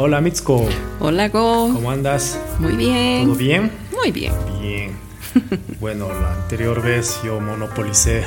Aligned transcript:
Hola 0.00 0.20
Mitsuko, 0.20 0.64
Hola, 1.00 1.28
Go. 1.28 1.72
¿cómo 1.74 1.90
andas? 1.90 2.38
Muy 2.60 2.76
bien. 2.76 3.24
¿Todo 3.24 3.34
bien? 3.34 3.72
Muy 3.92 4.12
bien. 4.12 4.32
Bien. 4.60 4.96
Bueno, 5.80 6.06
la 6.08 6.34
anterior 6.34 6.80
vez 6.80 7.20
yo 7.24 7.40
monopolicé 7.40 8.24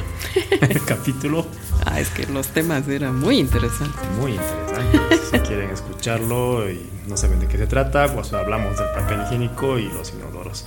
el 0.61 0.83
capítulo. 0.85 1.45
Ah, 1.85 2.01
es 2.01 2.09
que 2.09 2.25
los 2.27 2.47
temas 2.47 2.89
eran 2.89 3.17
muy 3.17 3.39
interesantes. 3.39 4.01
Muy 4.19 4.33
interesante. 4.33 5.17
Si 5.31 5.39
quieren 5.39 5.69
escucharlo 5.69 6.69
y 6.69 6.85
no 7.07 7.15
saben 7.15 7.39
de 7.39 7.47
qué 7.47 7.57
se 7.57 7.67
trata, 7.67 8.13
pues 8.13 8.33
hablamos 8.33 8.77
del 8.77 8.89
papel 8.89 9.21
higiénico 9.25 9.79
y 9.79 9.87
los 9.89 10.11
inodoros. 10.13 10.65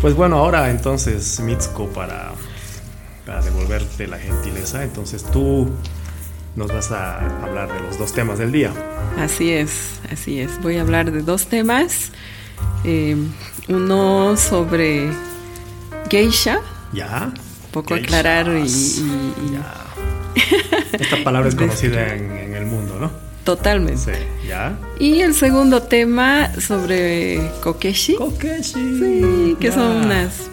Pues 0.00 0.14
bueno, 0.14 0.38
ahora 0.38 0.68
entonces, 0.70 1.38
Mitsuko, 1.38 1.86
para, 1.90 2.32
para 3.24 3.40
devolverte 3.40 4.08
la 4.08 4.18
gentileza, 4.18 4.82
entonces 4.82 5.22
tú 5.24 5.70
nos 6.56 6.72
vas 6.72 6.90
a 6.90 7.18
hablar 7.44 7.72
de 7.72 7.80
los 7.80 7.98
dos 7.98 8.12
temas 8.12 8.38
del 8.40 8.50
día. 8.50 8.72
Así 9.20 9.50
es, 9.50 10.00
así 10.12 10.40
es. 10.40 10.60
Voy 10.62 10.76
a 10.78 10.80
hablar 10.82 11.10
de 11.12 11.22
dos 11.22 11.46
temas. 11.46 12.10
Eh, 12.84 13.16
uno 13.68 14.36
sobre 14.36 15.10
geisha, 16.08 16.60
¿Ya? 16.92 17.30
un 17.34 17.70
poco 17.70 17.94
Geishas. 17.94 18.04
aclarar 18.14 18.48
y, 18.56 18.62
y- 18.62 19.34
y- 19.46 19.52
Ya. 19.52 19.86
Esta 20.98 21.22
palabra 21.22 21.48
es 21.48 21.54
conocida 21.56 22.14
en, 22.14 22.30
en 22.32 22.54
el 22.54 22.66
mundo, 22.66 22.98
¿no? 23.00 23.10
totalmente. 23.44 23.98
Sí. 24.14 24.46
¿Ya? 24.48 24.78
Y 24.98 25.20
el 25.22 25.34
segundo 25.34 25.82
tema 25.82 26.52
sobre 26.60 27.50
kokeshi, 27.62 28.14
Kokeshi. 28.16 28.72
sí, 28.98 29.56
que 29.58 29.72
son 29.72 30.04
unas 30.04 30.49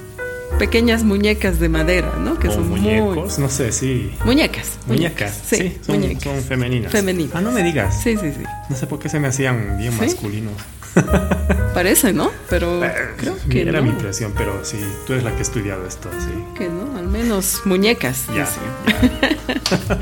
pequeñas 0.58 1.04
muñecas 1.04 1.60
de 1.60 1.70
madera, 1.70 2.14
¿no? 2.20 2.38
Que 2.40 2.48
O 2.50 2.52
son 2.52 2.70
muñecos, 2.70 3.40
no 3.40 3.50
sé, 3.50 3.72
sí. 3.72 4.12
muy 4.20 4.36
muñecas. 4.36 4.78
Muñecas, 4.88 5.42
sí, 5.46 5.78
son, 5.86 6.00
muñecas. 6.00 6.24
son 6.24 6.42
femeninas. 6.44 6.92
Femeninas. 6.92 7.36
Ah, 7.36 7.42
no 7.42 7.52
me 7.52 7.64
digas. 7.64 8.02
Sí, 8.04 8.16
sí, 8.18 8.32
sí. 8.36 8.44
No 8.70 8.76
sé 8.76 8.88
por 8.88 9.00
qué 9.00 9.10
se 9.10 9.20
me 9.20 9.28
hacían 9.28 9.78
bien 9.78 9.94
¿Sí? 9.94 10.00
masculinos. 10.00 10.54
Parece, 11.74 12.12
¿no? 12.14 12.32
Pero 12.50 12.84
Eh, 12.84 12.92
creo 13.18 13.36
que 13.50 13.62
Era 13.62 13.80
no. 13.80 13.84
mi 13.84 13.90
impresión, 13.92 14.34
pero 14.36 14.64
sí, 14.64 14.78
tú 15.06 15.14
eres 15.14 15.24
la 15.26 15.32
que 15.32 15.38
ha 15.40 15.42
estudiado 15.42 15.86
esto, 15.88 16.10
sí. 16.20 16.32
Que 16.58 16.68
no, 16.70 16.98
al 16.98 17.08
menos 17.08 17.62
muñecas. 17.66 18.26
Ya. 18.36 18.48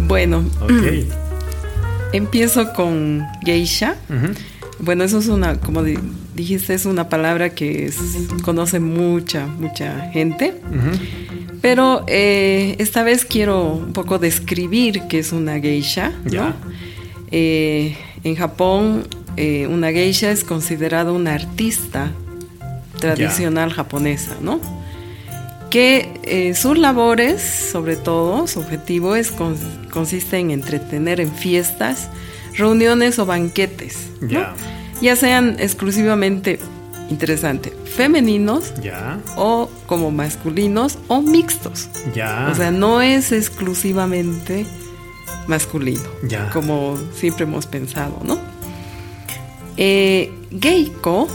Bueno, 0.00 0.44
Ok. 0.62 0.70
empiezo 2.12 2.72
con 2.72 3.26
geisha. 3.44 3.96
Ujú. 4.08 4.32
Bueno, 4.80 5.04
eso 5.04 5.18
es 5.18 5.26
una, 5.28 5.56
como 5.60 5.82
di- 5.82 5.98
dijiste, 6.34 6.74
es 6.74 6.86
una 6.86 7.08
palabra 7.08 7.50
que 7.50 7.86
es- 7.86 7.96
conoce 8.42 8.78
mucha, 8.80 9.46
mucha 9.46 10.10
gente. 10.12 10.54
Pero 11.60 12.04
eh, 12.06 12.76
esta 12.78 13.02
vez 13.02 13.24
quiero 13.24 13.72
un 13.72 13.92
poco 13.92 14.18
describir 14.18 15.02
qué 15.08 15.18
es 15.18 15.32
una 15.32 15.58
geisha. 15.60 16.12
Eh, 17.30 17.96
en 18.24 18.36
Japón, 18.36 19.06
eh, 19.36 19.66
una 19.68 19.90
geisha 19.90 20.30
es 20.30 20.44
considerada 20.44 21.10
una 21.12 21.34
artista 21.34 22.10
tradicional 23.00 23.72
japonesa, 23.72 24.36
¿no? 24.40 24.60
Que 25.70 26.08
eh, 26.22 26.54
sus 26.54 26.78
labores, 26.78 27.42
sobre 27.42 27.96
todo, 27.96 28.46
su 28.46 28.60
objetivo 28.60 29.14
es 29.16 29.34
cons- 29.36 29.88
consiste 29.90 30.38
en 30.38 30.50
entretener 30.50 31.20
en 31.20 31.30
fiestas, 31.32 32.08
reuniones 32.58 33.18
o 33.18 33.24
banquetes, 33.26 33.96
¿no? 34.20 34.28
Ya. 34.28 34.54
ya 35.00 35.16
sean 35.16 35.56
exclusivamente 35.58 36.58
interesante, 37.10 37.72
femeninos 37.96 38.74
Ya. 38.82 39.18
o 39.36 39.70
como 39.86 40.10
masculinos 40.10 40.98
o 41.08 41.22
mixtos. 41.22 41.88
Ya. 42.14 42.48
O 42.52 42.54
sea, 42.54 42.70
no 42.70 43.00
es 43.00 43.32
exclusivamente 43.32 44.66
masculino, 45.46 46.02
Ya. 46.28 46.50
como 46.50 46.98
siempre 47.14 47.44
hemos 47.44 47.64
pensado, 47.66 48.20
¿no? 48.24 48.38
Eh, 49.76 50.30
geiko, 50.60 51.28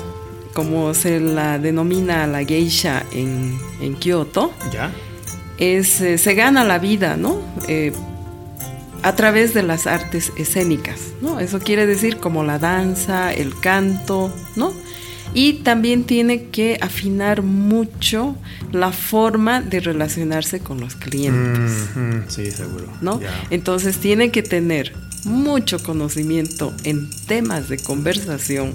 como 0.54 0.94
se 0.94 1.20
la 1.20 1.58
denomina 1.58 2.28
la 2.28 2.44
geisha 2.44 3.04
en, 3.12 3.58
en 3.82 3.96
Kioto, 3.96 4.52
ya. 4.72 4.92
es, 5.58 6.02
eh, 6.02 6.18
se 6.18 6.34
gana 6.36 6.64
la 6.64 6.78
vida, 6.78 7.16
¿no? 7.18 7.38
Eh, 7.68 7.94
a 9.04 9.16
través 9.16 9.54
de 9.54 9.64
las 9.64 9.86
artes 9.86 10.32
escénicas, 10.38 11.00
¿no? 11.22 11.40
Eso 11.40 11.60
quiere 11.60 11.86
decir 11.86 12.18
como 12.18 12.44
la 12.44 12.58
danza, 12.60 13.34
el 13.34 13.58
canto, 13.60 14.34
¿no? 14.56 14.74
Y 15.36 15.54
también 15.64 16.04
tiene 16.04 16.46
que 16.50 16.78
afinar 16.80 17.42
mucho 17.42 18.36
la 18.72 18.92
forma 18.92 19.62
de 19.62 19.80
relacionarse 19.80 20.60
con 20.60 20.80
los 20.80 20.96
clientes, 20.96 21.72
Mhm, 21.96 22.24
Sí, 22.28 22.52
seguro. 22.52 22.86
¿no? 23.02 23.20
Entonces 23.50 23.98
tiene 23.98 24.30
que 24.32 24.44
tener 24.44 24.94
mucho 25.26 25.82
conocimiento 25.82 26.72
en 26.84 27.10
temas 27.28 27.68
de 27.70 27.78
conversación, 27.80 28.74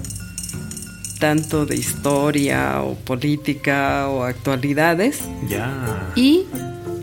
tanto 1.19 1.65
de 1.65 1.75
historia 1.75 2.81
o 2.81 2.95
política 2.95 4.07
o 4.09 4.23
actualidades, 4.23 5.19
Ya. 5.47 6.11
y 6.15 6.43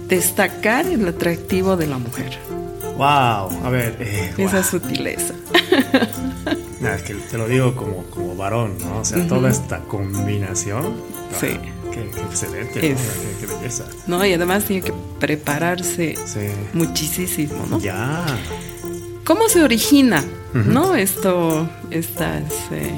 destacar 0.09 0.87
el 0.87 1.07
atractivo 1.09 1.77
de 1.77 1.87
la 1.87 1.99
mujer, 1.99 2.39
Wow. 2.97 3.65
A 3.65 3.71
ver. 3.71 3.97
Eh, 4.01 4.33
esa 4.39 4.63
sutileza. 4.63 5.35
Nada, 6.81 6.97
es 6.97 7.03
que 7.03 7.15
te 7.15 7.39
lo 7.39 7.49
digo 7.49 7.75
como, 7.75 8.05
como 8.05 8.37
varón, 8.37 8.77
¿no? 8.81 8.99
O 9.01 9.05
sea, 9.05 9.27
toda 9.27 9.51
esta 9.51 9.81
combinación. 9.81 10.95
Sí. 11.41 11.49
ah, 11.53 11.61
Qué, 11.93 12.11
qué 12.15 12.21
excelente, 12.21 12.75
¿no? 12.75 12.81
Qué, 12.81 12.97
qué 13.41 13.47
belleza. 13.47 13.85
¿no? 14.07 14.25
Y 14.27 14.33
además 14.35 14.65
tiene 14.65 14.83
que 14.83 14.93
prepararse 15.19 16.15
Sí. 16.27 16.49
muchísimo, 16.75 17.67
¿no? 17.71 17.81
Ya. 17.81 18.25
¿Cómo 19.25 19.49
se 19.49 19.63
origina, 19.63 20.23
no? 20.53 20.95
Esto, 20.95 21.69
estas 21.91 22.43
eh, 22.71 22.93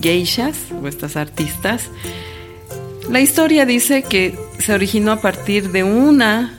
geishas 0.00 0.56
o 0.82 0.88
estas 0.88 1.16
artistas. 1.16 1.84
La 3.08 3.20
historia 3.20 3.64
dice 3.66 4.02
que 4.02 4.38
se 4.58 4.74
originó 4.74 5.12
a 5.12 5.20
partir 5.20 5.70
de 5.72 5.82
una 5.84 6.58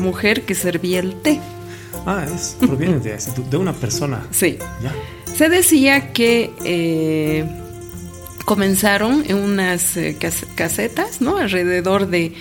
mujer 0.00 0.42
que 0.42 0.54
servía 0.54 1.00
el 1.00 1.14
té. 1.22 1.40
Ah, 2.06 2.24
es, 2.32 2.56
proviene 2.60 2.98
de, 3.00 3.18
de 3.50 3.56
una 3.56 3.72
persona. 3.72 4.24
Sí. 4.30 4.58
Ya. 4.82 4.94
Se 5.34 5.48
decía 5.48 6.12
que 6.12 6.50
eh, 6.64 7.44
comenzaron 8.44 9.24
en 9.26 9.36
unas 9.36 9.96
eh, 9.96 10.16
cas- 10.18 10.46
casetas, 10.54 11.20
¿no? 11.20 11.36
Alrededor 11.38 12.06
de 12.08 12.32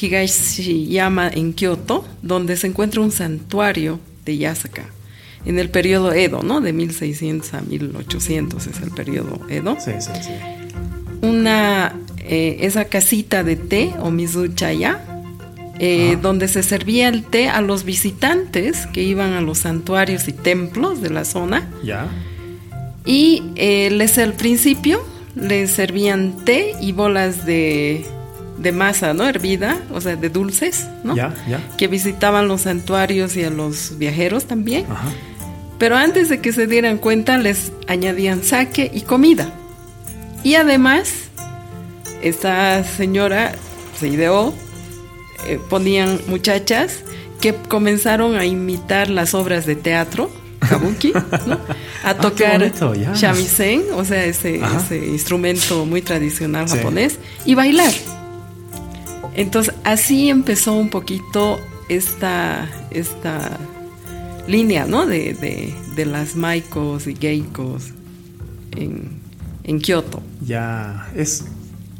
Higashiyama 0.00 1.28
en 1.28 1.52
Kioto, 1.52 2.04
donde 2.22 2.56
se 2.56 2.68
encuentra 2.68 3.00
un 3.00 3.10
santuario 3.12 3.98
de 4.24 4.36
Yasaka. 4.38 4.84
En 5.44 5.58
el 5.58 5.70
periodo 5.70 6.12
Edo, 6.12 6.42
¿no? 6.42 6.60
De 6.60 6.72
1600 6.72 7.54
a 7.54 7.60
1800 7.62 8.66
es 8.66 8.80
el 8.80 8.90
periodo 8.90 9.40
Edo. 9.48 9.76
Sí, 9.80 9.92
sí, 10.00 10.10
sí. 10.22 10.30
Una, 11.22 11.94
eh, 12.18 12.58
esa 12.60 12.84
casita 12.84 13.42
de 13.42 13.56
té 13.56 13.92
o 14.00 14.10
mizuchaya, 14.10 15.00
eh, 15.78 16.14
Ah. 16.14 16.18
donde 16.20 16.48
se 16.48 16.62
servía 16.62 17.08
el 17.08 17.24
té 17.24 17.48
a 17.48 17.60
los 17.60 17.84
visitantes 17.84 18.86
que 18.86 19.02
iban 19.02 19.32
a 19.34 19.40
los 19.40 19.58
santuarios 19.58 20.28
y 20.28 20.32
templos 20.32 21.00
de 21.00 21.10
la 21.10 21.24
zona. 21.24 21.68
Ya. 21.84 22.06
Y 23.04 23.42
eh, 23.56 23.90
les 23.90 24.18
al 24.18 24.34
principio 24.34 25.00
les 25.34 25.70
servían 25.70 26.44
té 26.44 26.74
y 26.80 26.92
bolas 26.92 27.46
de, 27.46 28.04
de 28.58 28.72
masa, 28.72 29.14
¿no? 29.14 29.28
Hervida, 29.28 29.78
o 29.92 30.00
sea, 30.00 30.16
de 30.16 30.28
dulces, 30.30 30.88
¿no? 31.04 31.14
Ya, 31.14 31.32
ya. 31.48 31.60
Que 31.76 31.86
visitaban 31.86 32.48
los 32.48 32.62
santuarios 32.62 33.36
y 33.36 33.44
a 33.44 33.50
los 33.50 33.98
viajeros 33.98 34.46
también. 34.46 34.84
Ajá. 34.90 35.08
Pero 35.78 35.96
antes 35.96 36.28
de 36.28 36.40
que 36.40 36.52
se 36.52 36.66
dieran 36.66 36.98
cuenta, 36.98 37.38
les 37.38 37.70
añadían 37.86 38.42
sake 38.42 38.90
y 38.92 39.02
comida. 39.02 39.48
Y 40.42 40.56
además, 40.56 41.12
esta 42.20 42.82
señora 42.82 43.54
se 43.98 44.08
ideó, 44.08 44.52
eh, 45.46 45.58
ponían 45.68 46.20
muchachas 46.26 47.00
que 47.40 47.54
comenzaron 47.54 48.36
a 48.36 48.44
imitar 48.44 49.08
las 49.10 49.34
obras 49.34 49.64
de 49.66 49.76
teatro, 49.76 50.30
kabuki, 50.68 51.12
¿no? 51.46 51.58
A 52.04 52.14
qué 52.14 52.20
tocar 52.20 52.58
bonito, 52.58 52.94
ya. 52.94 53.12
shamisen, 53.14 53.84
o 53.94 54.04
sea, 54.04 54.24
ese, 54.24 54.60
instrumento 55.06 55.86
muy 55.86 56.02
tradicional 56.02 56.68
Sí. 56.68 56.76
japonés, 56.76 57.18
y 57.44 57.54
bailar. 57.54 57.92
Entonces, 59.34 59.74
así 59.84 60.28
empezó 60.30 60.72
un 60.74 60.88
poquito 60.90 61.60
esta, 61.88 62.68
esta 62.90 63.56
línea, 64.48 64.86
¿no? 64.86 65.06
De, 65.06 65.34
de, 65.34 65.74
de 65.94 66.06
las 66.06 66.34
maikos 66.34 67.06
y 67.06 67.14
geikos 67.14 67.84
en, 68.76 69.20
en 69.64 69.78
Kioto. 69.80 70.22
Ya. 70.44 71.08
Es 71.14 71.44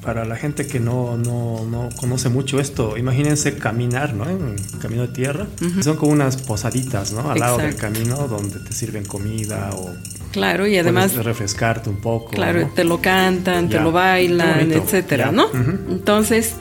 para 0.09 0.25
la 0.25 0.37
gente 0.37 0.67
que 0.67 0.81
no, 0.81 1.19
no, 1.19 1.67
no 1.71 1.91
conoce 1.95 2.31
mucho 2.31 2.59
esto, 2.61 2.97
imagínense 2.97 3.59
caminar, 3.59 4.15
¿no? 4.15 4.25
En 4.27 4.57
camino 4.81 5.03
de 5.03 5.09
tierra. 5.09 5.47
Son 5.83 5.99
como 5.99 6.13
unas 6.13 6.39
posaditas, 6.39 7.13
¿no? 7.13 7.31
Al 7.31 7.39
lado 7.41 7.59
del 7.59 7.77
camino 7.77 8.27
donde 8.27 8.59
te 8.59 8.73
sirven 8.73 9.05
comida 9.05 9.69
o 9.75 9.91
Claro, 10.33 10.67
y 10.67 10.79
además, 10.79 11.15
refrescarte 11.15 11.91
un 11.91 12.01
poco. 12.01 12.31
claro, 12.31 12.61
¿no? 12.63 12.69
te 12.69 12.85
lo 12.85 13.03
cantan, 13.03 13.69
Ya. 13.69 13.77
te 13.77 13.85
lo 13.85 13.93
bailan, 13.93 14.73
etcétera, 14.73 15.27
Ya. 15.27 15.33
¿no? 15.33 15.49
Entonces, 15.91 16.55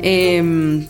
em, 0.00 0.86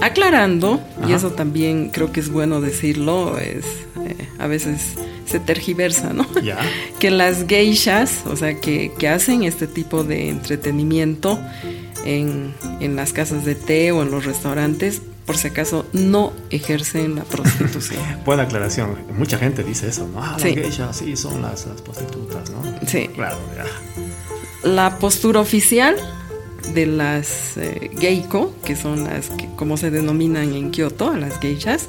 aclarando, 0.00 0.80
y 1.08 1.14
eso 1.14 1.32
también 1.32 1.90
creo 1.90 2.12
que 2.12 2.20
es 2.20 2.28
bueno 2.30 2.60
decirlo, 2.60 3.38
es 3.38 3.64
eh, 4.06 4.28
a 4.38 4.46
veces 4.46 4.94
se 5.28 5.40
tergiversa, 5.40 6.12
¿no? 6.12 6.26
Ya. 6.42 6.58
que 6.98 7.10
las 7.10 7.46
geishas, 7.46 8.22
o 8.26 8.36
sea, 8.36 8.60
que, 8.60 8.92
que 8.98 9.08
hacen 9.08 9.42
este 9.44 9.66
tipo 9.66 10.04
de 10.04 10.28
entretenimiento 10.28 11.38
en, 12.04 12.54
en 12.80 12.96
las 12.96 13.12
casas 13.12 13.44
de 13.44 13.54
té 13.54 13.92
o 13.92 14.02
en 14.02 14.10
los 14.10 14.24
restaurantes, 14.24 15.02
por 15.26 15.36
si 15.36 15.48
acaso 15.48 15.84
no 15.92 16.32
ejercen 16.50 17.14
la 17.16 17.24
prostitución. 17.24 18.00
Buena 18.24 18.44
aclaración. 18.44 18.96
Mucha 19.16 19.36
gente 19.38 19.62
dice 19.62 19.88
eso, 19.88 20.08
¿no? 20.08 20.22
Ah, 20.22 20.32
las 20.32 20.42
Sí. 20.42 20.54
geishas 20.54 20.96
sí 20.96 21.16
son 21.16 21.42
las, 21.42 21.66
las 21.66 21.82
prostitutas, 21.82 22.50
¿no? 22.50 22.62
Sí. 22.86 23.08
Claro, 23.14 23.36
ya. 23.54 24.68
La 24.68 24.98
postura 24.98 25.40
oficial 25.40 25.96
de 26.74 26.86
las 26.86 27.56
eh, 27.56 27.90
geiko, 28.00 28.54
que 28.64 28.74
son 28.74 29.04
las 29.04 29.28
que, 29.30 29.48
como 29.56 29.76
se 29.76 29.90
denominan 29.90 30.54
en 30.54 30.70
Kioto, 30.70 31.10
a 31.10 31.16
las 31.18 31.38
geishas, 31.40 31.88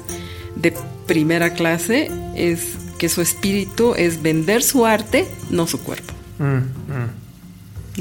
de 0.56 0.74
primera 1.06 1.54
clase, 1.54 2.10
es 2.36 2.76
que 3.00 3.08
su 3.08 3.22
espíritu 3.22 3.94
es 3.96 4.20
vender 4.20 4.62
su 4.62 4.84
arte, 4.84 5.26
no 5.48 5.66
su 5.66 5.80
cuerpo. 5.82 6.12
Mm, 6.38 6.44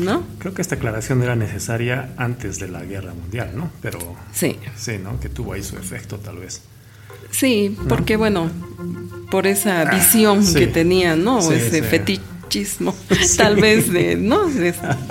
mm. 0.01 0.03
¿No? 0.03 0.23
Creo 0.39 0.53
que 0.53 0.61
esta 0.61 0.75
aclaración 0.75 1.23
era 1.23 1.37
necesaria 1.37 2.09
antes 2.17 2.59
de 2.59 2.67
la 2.67 2.83
guerra 2.83 3.13
mundial, 3.13 3.51
¿no? 3.55 3.71
Pero 3.81 3.97
Sí. 4.33 4.57
sí, 4.77 4.97
¿no? 5.01 5.17
Que 5.21 5.29
tuvo 5.29 5.53
ahí 5.53 5.63
su 5.63 5.77
efecto, 5.77 6.17
tal 6.17 6.37
vez. 6.39 6.61
Sí, 7.31 7.77
porque 7.87 8.17
bueno, 8.17 8.51
por 9.31 9.47
esa 9.47 9.85
visión 9.85 10.39
Ah, 10.39 10.43
sí. 10.43 10.55
que 10.59 10.67
tenían, 10.67 11.23
¿no? 11.23 11.41
Sí, 11.41 11.53
Ese 11.53 11.79
sí. 11.81 11.87
fetichismo, 11.87 12.93
tal 13.37 13.55
vez 13.55 13.89
de, 13.93 14.17
¿no? 14.17 14.41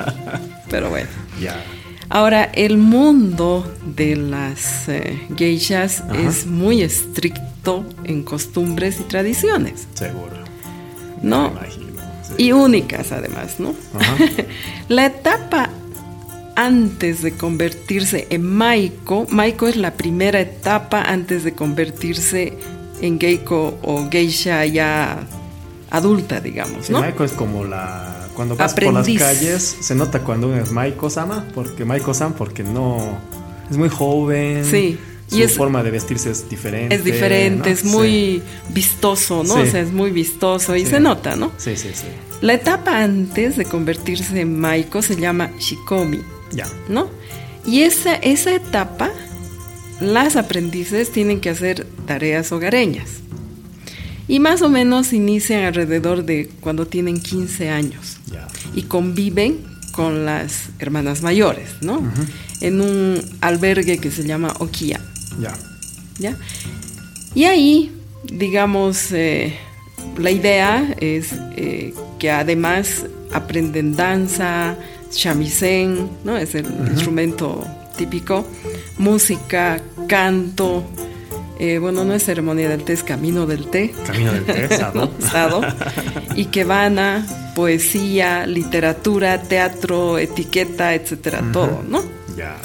Pero 0.71 0.91
bueno. 0.91 1.09
Ya. 1.41 1.65
Ahora, 2.11 2.45
el 2.45 2.77
mundo 2.77 3.75
de 3.97 4.17
las 4.17 4.87
eh, 4.89 5.19
geishas 5.35 6.03
Ajá. 6.03 6.21
es 6.21 6.47
muy 6.47 6.83
estricto 6.83 7.41
en 8.05 8.23
costumbres 8.23 8.99
y 9.01 9.05
tradiciones, 9.05 9.87
Seguro. 9.95 10.37
¿no? 11.23 11.51
Me 11.51 11.59
imagino. 11.59 12.03
sí. 12.27 12.35
Y 12.45 12.53
únicas 12.53 13.13
además, 13.13 13.57
¿no? 13.59 13.75
Ajá. 13.99 14.17
La 14.89 15.07
etapa 15.07 15.71
antes 16.57 17.23
de 17.23 17.33
convertirse 17.33 18.27
en 18.31 18.43
Maiko, 18.45 19.27
Maiko 19.31 19.69
es 19.69 19.77
la 19.77 19.93
primera 19.95 20.41
etapa 20.41 21.03
antes 21.03 21.45
de 21.45 21.53
convertirse 21.53 22.59
en 23.01 23.21
Geiko 23.21 23.79
o 23.83 24.09
Geisha 24.11 24.65
ya 24.67 25.21
adulta, 25.91 26.41
digamos, 26.41 26.87
Sí, 26.87 26.93
¿no? 26.93 27.01
Maiko 27.01 27.23
es 27.25 27.33
como 27.33 27.65
la. 27.65 28.15
Cuando 28.35 28.55
vas 28.57 28.73
Aprendiz. 28.73 29.19
por 29.19 29.27
las 29.29 29.37
calles, 29.39 29.77
se 29.81 29.95
nota 29.97 30.21
cuando 30.21 30.47
uno 30.49 30.59
es 30.63 30.71
Maiko-sama, 30.71 31.45
porque 31.55 31.85
Maiko-san, 31.85 32.33
porque 32.35 32.63
no. 32.65 33.19
Es 33.71 33.77
muy 33.77 33.89
joven. 33.89 34.65
Sí, 34.65 34.99
Su 35.29 35.39
y 35.39 35.43
es- 35.43 35.55
forma 35.57 35.83
de 35.83 35.91
vestirse 35.91 36.31
es 36.31 36.49
diferente. 36.49 36.95
Es 36.95 37.05
diferente, 37.05 37.69
¿no? 37.71 37.75
es 37.75 37.85
muy 37.85 38.43
vistoso, 38.71 39.45
¿no? 39.45 39.55
Sí. 39.57 39.61
O 39.61 39.71
sea, 39.71 39.81
es 39.81 39.93
muy 39.93 40.11
vistoso 40.11 40.75
y 40.75 40.85
Sí. 40.85 40.91
se 40.93 41.01
nota, 41.01 41.37
¿no? 41.37 41.53
Sí, 41.59 41.77
sí, 41.77 41.89
sí. 41.95 42.07
La 42.41 42.55
etapa 42.55 43.03
antes 43.03 43.57
de 43.57 43.65
convertirse 43.65 44.41
en 44.41 44.59
Maiko 44.59 45.03
se 45.03 45.17
llama 45.17 45.51
Shikomi, 45.59 46.21
Ya. 46.53 46.67
¿no? 46.89 47.11
Y 47.67 47.83
esa, 47.83 48.15
esa 48.15 48.55
etapa, 48.55 49.11
las 50.01 50.37
aprendices 50.37 51.11
tienen 51.13 51.41
que 51.41 51.51
hacer 51.51 51.87
tareas 52.07 52.51
hogareñas. 52.53 53.09
Y 54.29 54.41
más 54.41 54.63
o 54.63 54.69
menos 54.69 55.13
inician 55.13 55.65
alrededor 55.65 56.25
de 56.25 56.49
cuando 56.61 56.87
tienen 56.87 57.21
15 57.21 57.69
años 57.71 58.19
Ya. 58.31 58.47
y 58.75 58.83
conviven 58.83 59.59
con 59.93 60.25
las 60.25 60.69
hermanas 60.79 61.23
mayores, 61.23 61.71
¿no? 61.81 62.01
En 62.61 62.81
un 62.81 63.21
albergue 63.41 63.99
que 63.99 64.11
se 64.11 64.25
llama 64.25 64.55
Okia. 64.61 65.01
Ya. 65.39 65.57
¿ya? 66.19 66.37
Y 67.35 67.45
ahí, 67.45 67.93
digamos, 68.25 69.13
eh, 69.13 69.57
la 70.17 70.31
idea 70.31 70.95
es 71.01 71.33
eh, 71.57 71.95
que 72.19 72.31
además 72.31 73.07
aprenden 73.33 73.95
danza, 73.97 74.77
shamisen, 75.13 76.09
¿no? 76.25 76.37
Es 76.37 76.55
el 76.55 76.67
instrumento 76.91 77.65
típico, 77.97 78.47
música, 78.99 79.81
canto, 80.09 80.85
eh, 81.59 81.79
bueno, 81.79 82.05
no 82.05 82.15
es 82.15 82.23
ceremonia 82.23 82.69
del 82.69 82.85
té, 82.85 82.93
es 82.93 83.03
camino 83.03 83.45
del 83.45 83.67
té. 83.67 83.93
Camino 84.07 84.33
del 84.33 84.45
té, 84.45 84.69
sado. 84.77 85.11
Sado. 85.19 85.61
y 86.37 86.47
que 86.47 86.65
van 86.65 86.99
a 86.99 87.27
poesía, 87.57 88.47
literatura, 88.47 89.43
teatro, 89.43 90.19
etiqueta, 90.19 90.95
etcétera, 90.95 91.43
todo, 91.53 91.83
¿no? 91.89 92.03
Ya. 92.37 92.57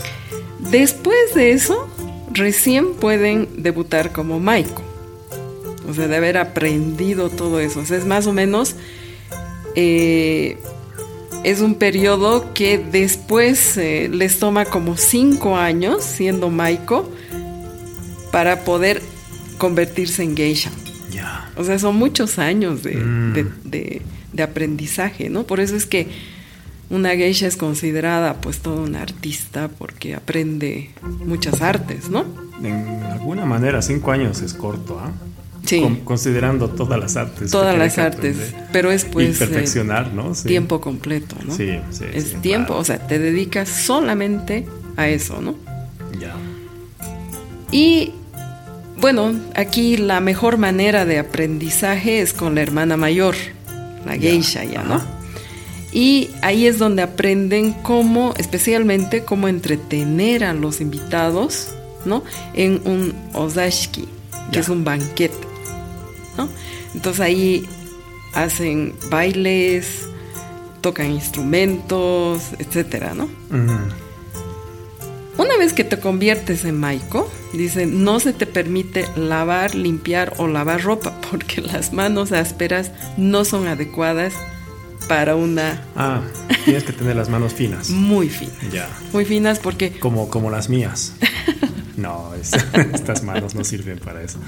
Después 0.60 1.34
de 1.34 1.52
eso, 1.52 1.90
recién 2.34 2.94
pueden 2.96 3.48
debutar 3.64 4.12
como 4.12 4.40
Maiko. 4.40 4.82
O 5.90 5.94
sea, 5.94 6.08
de 6.08 6.16
haber 6.16 6.38
aprendido 6.38 7.30
todo 7.30 7.60
eso. 7.60 7.82
O 7.82 7.86
sea, 7.86 7.98
es 7.98 8.06
más 8.06 8.28
o 8.28 8.34
menos. 8.34 8.76
eh, 9.76 10.58
es 11.44 11.60
un 11.60 11.76
periodo 11.76 12.54
que 12.54 12.78
después 12.78 13.76
eh, 13.78 14.08
les 14.12 14.40
toma 14.40 14.66
como 14.66 14.96
cinco 14.98 15.58
años 15.58 16.04
siendo 16.04 16.50
Maiko 16.50 17.10
para 18.32 18.64
poder 18.64 19.02
convertirse 19.58 20.24
en 20.24 20.38
geisha. 20.38 20.72
Ya. 21.12 21.52
O 21.58 21.64
sea, 21.64 21.78
son 21.80 21.96
muchos 21.98 22.40
años 22.40 22.82
de, 22.84 22.96
Mm. 22.96 23.34
de- 23.34 23.46
de- 23.66 24.02
de 24.32 24.44
aprendizaje, 24.44 25.30
¿no? 25.30 25.44
Por 25.44 25.60
eso 25.60 25.76
es 25.76 25.86
que 25.86 26.08
una 26.94 27.10
geisha 27.16 27.48
es 27.48 27.58
considerada 27.58 28.36
pues 28.40 28.60
toda 28.60 28.82
una 28.82 29.02
artista 29.02 29.68
porque 29.78 30.16
aprende 30.16 30.92
muchas 31.26 31.62
artes, 31.62 32.10
¿no? 32.10 32.24
En 32.64 33.04
alguna 33.12 33.46
manera, 33.46 33.82
cinco 33.82 34.12
años 34.12 34.42
es 34.42 34.54
corto, 34.54 35.00
¿ah? 35.04 35.12
Sí. 35.66 35.82
Con- 35.82 35.96
considerando 36.02 36.70
todas 36.70 37.00
las 37.00 37.16
artes. 37.18 37.50
Todas 37.52 37.78
las 37.78 37.98
artes, 37.98 38.54
pero 38.72 38.92
es 38.92 39.06
pues 39.06 39.30
y 39.30 39.32
eh, 39.32 39.36
perfeccionar, 39.48 40.14
¿no? 40.14 40.36
Sí. 40.36 40.48
tiempo 40.48 40.80
completo, 40.82 41.36
¿no? 41.46 41.56
Sí, 41.56 41.80
sí, 41.92 42.06
Es 42.14 42.26
sí, 42.30 42.36
tiempo, 42.42 42.68
claro. 42.68 42.82
o 42.82 42.86
sea, 42.86 43.00
te 43.08 43.18
dedicas 43.20 43.70
solamente 43.70 44.66
a 44.98 45.08
eso, 45.08 45.42
¿no? 45.42 45.56
Ya. 46.20 46.34
Y 47.72 48.12
bueno, 49.00 49.34
aquí 49.56 49.98
la 49.98 50.20
mejor 50.20 50.58
manera 50.58 51.06
de 51.06 51.18
aprendizaje 51.20 52.22
es 52.22 52.34
con 52.34 52.56
la 52.56 52.62
hermana 52.62 52.98
mayor, 52.98 53.36
la 54.06 54.16
Ya, 54.16 54.30
geisha 54.32 54.64
ya, 54.64 54.84
¿no? 54.84 55.02
Y 55.94 56.32
ahí 56.42 56.66
es 56.66 56.80
donde 56.80 57.04
aprenden 57.04 57.74
cómo, 57.74 58.34
especialmente 58.38 59.24
cómo 59.24 59.48
entretener 59.48 60.44
a 60.44 60.54
los 60.54 60.82
invitados, 60.82 61.70
¿no? 62.04 62.24
En 62.56 62.82
un 62.86 63.14
ozashiki, 63.34 64.08
que 64.52 64.60
es 64.60 64.70
un 64.70 64.84
banquete, 64.84 65.48
¿no? 66.36 66.50
Entonces 66.96 67.22
ahí 67.22 67.68
hacen 68.34 68.96
bailes, 69.12 70.08
tocan 70.82 71.12
instrumentos, 71.12 72.42
etcétera, 72.58 73.14
¿no? 73.14 73.30
Una 75.38 75.58
vez 75.58 75.74
que 75.74 75.84
te 75.84 76.00
conviertes 76.00 76.66
en 76.66 76.80
Maiko, 76.80 77.32
dice, 77.54 77.86
no 77.86 78.20
se 78.20 78.34
te 78.34 78.46
permite 78.46 79.06
lavar, 79.16 79.76
limpiar 79.76 80.34
o 80.38 80.48
lavar 80.48 80.82
ropa 80.82 81.20
porque 81.32 81.62
las 81.62 81.94
manos 81.94 82.32
ásperas 82.32 82.92
no 83.16 83.46
son 83.46 83.68
adecuadas 83.68 84.34
para 85.08 85.36
una 85.36 85.82
Ah, 85.96 86.22
tienes 86.66 86.84
que 86.84 86.94
tener 86.94 87.16
las 87.16 87.30
manos 87.30 87.54
finas. 87.54 87.90
muy 87.90 88.30
fina. 88.30 88.52
Ya. 88.72 88.90
Muy 89.12 89.26
finas 89.26 89.60
porque 89.60 89.92
Como, 90.00 90.30
como 90.30 90.50
las 90.50 90.70
mías. 90.70 91.14
No, 91.98 92.34
es- 92.34 92.54
estas 92.94 93.24
manos 93.24 93.54
no 93.56 93.64
sirven 93.64 94.00
para 94.00 94.22
eso. 94.24 94.40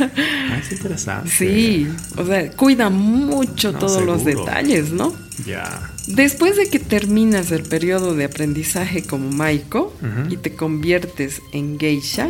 Ah, 0.00 0.58
es 0.60 0.72
interesante. 0.72 1.30
sí, 1.30 1.88
o 2.16 2.24
sea, 2.26 2.50
cuida 2.52 2.90
mucho 2.90 3.72
No, 3.72 3.78
todos 3.78 4.04
los 4.04 4.24
detalles, 4.24 4.90
¿no? 4.92 5.14
Ya. 5.46 5.90
Después 6.06 6.56
de 6.56 6.68
que 6.68 6.78
terminas 6.78 7.50
el 7.52 7.62
periodo 7.62 8.14
de 8.14 8.24
aprendizaje 8.24 9.04
como 9.04 9.30
Maiko 9.30 9.94
y 10.28 10.36
te 10.36 10.54
conviertes 10.54 11.40
en 11.52 11.78
geisha, 11.78 12.28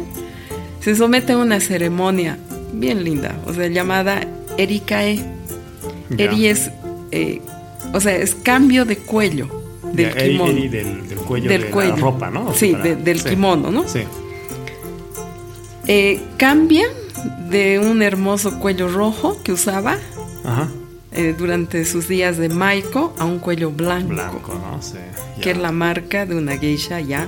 se 0.81 0.95
somete 0.95 1.33
a 1.33 1.39
una 1.39 1.61
ceremonia 1.61 2.39
bien 2.73 3.05
linda, 3.05 3.37
o 3.47 3.53
sea, 3.55 3.67
llamada 3.69 4.21
Erikae. 4.59 5.25
Ya. 6.17 6.25
Eri 6.27 6.47
es, 6.47 6.71
eh, 7.11 7.41
o 7.93 8.01
sea, 8.01 8.17
es 8.17 8.35
cambio 8.35 8.85
de 8.85 8.97
cuello 8.99 9.49
del 9.93 10.07
Ya, 10.07 10.21
eri- 10.21 10.31
kimono. 10.33 10.51
eri 10.53 10.69
del, 10.69 11.09
del 11.09 11.19
cuello 11.19 11.49
Del 11.51 11.63
de 11.63 11.71
cuello. 11.71 11.91
la 11.97 11.97
ropa, 12.03 12.31
¿no? 12.31 12.47
O 12.49 12.55
sea, 12.55 12.59
Sí, 12.59 12.73
para- 12.73 12.85
de- 12.85 12.97
del 12.97 13.21
sí. 13.21 13.29
kimono, 13.31 13.71
¿no? 13.71 13.89
Sí. 13.89 14.01
Eh, 15.87 16.21
cambia 16.37 16.87
de 17.51 17.79
un 17.79 18.03
hermoso 18.03 18.59
cuello 18.61 18.89
rojo 18.89 19.37
que 19.43 19.53
usaba 19.53 19.99
Ajá. 20.45 20.69
eh, 21.13 21.35
durante 21.37 21.85
sus 21.85 22.07
días 22.09 22.39
de 22.39 22.49
Maiko 22.49 23.15
a 23.19 23.25
un 23.25 23.39
cuello 23.41 23.71
blanco, 23.71 24.09
Blanco, 24.15 24.55
¿no? 24.55 24.81
Sí. 24.81 24.99
Que 25.41 25.51
es 25.51 25.59
la 25.59 25.73
marca 25.73 26.25
de 26.25 26.37
una 26.37 26.57
geisha 26.57 27.01
ya 27.01 27.27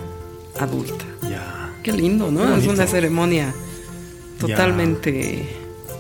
adulta. 0.59 1.05
Ya. 1.29 1.73
Qué 1.83 1.93
lindo, 1.93 2.31
¿no? 2.31 2.55
Qué 2.55 2.61
Es 2.61 2.67
una 2.69 2.87
ceremonia 2.87 3.53
totalmente 4.39 5.49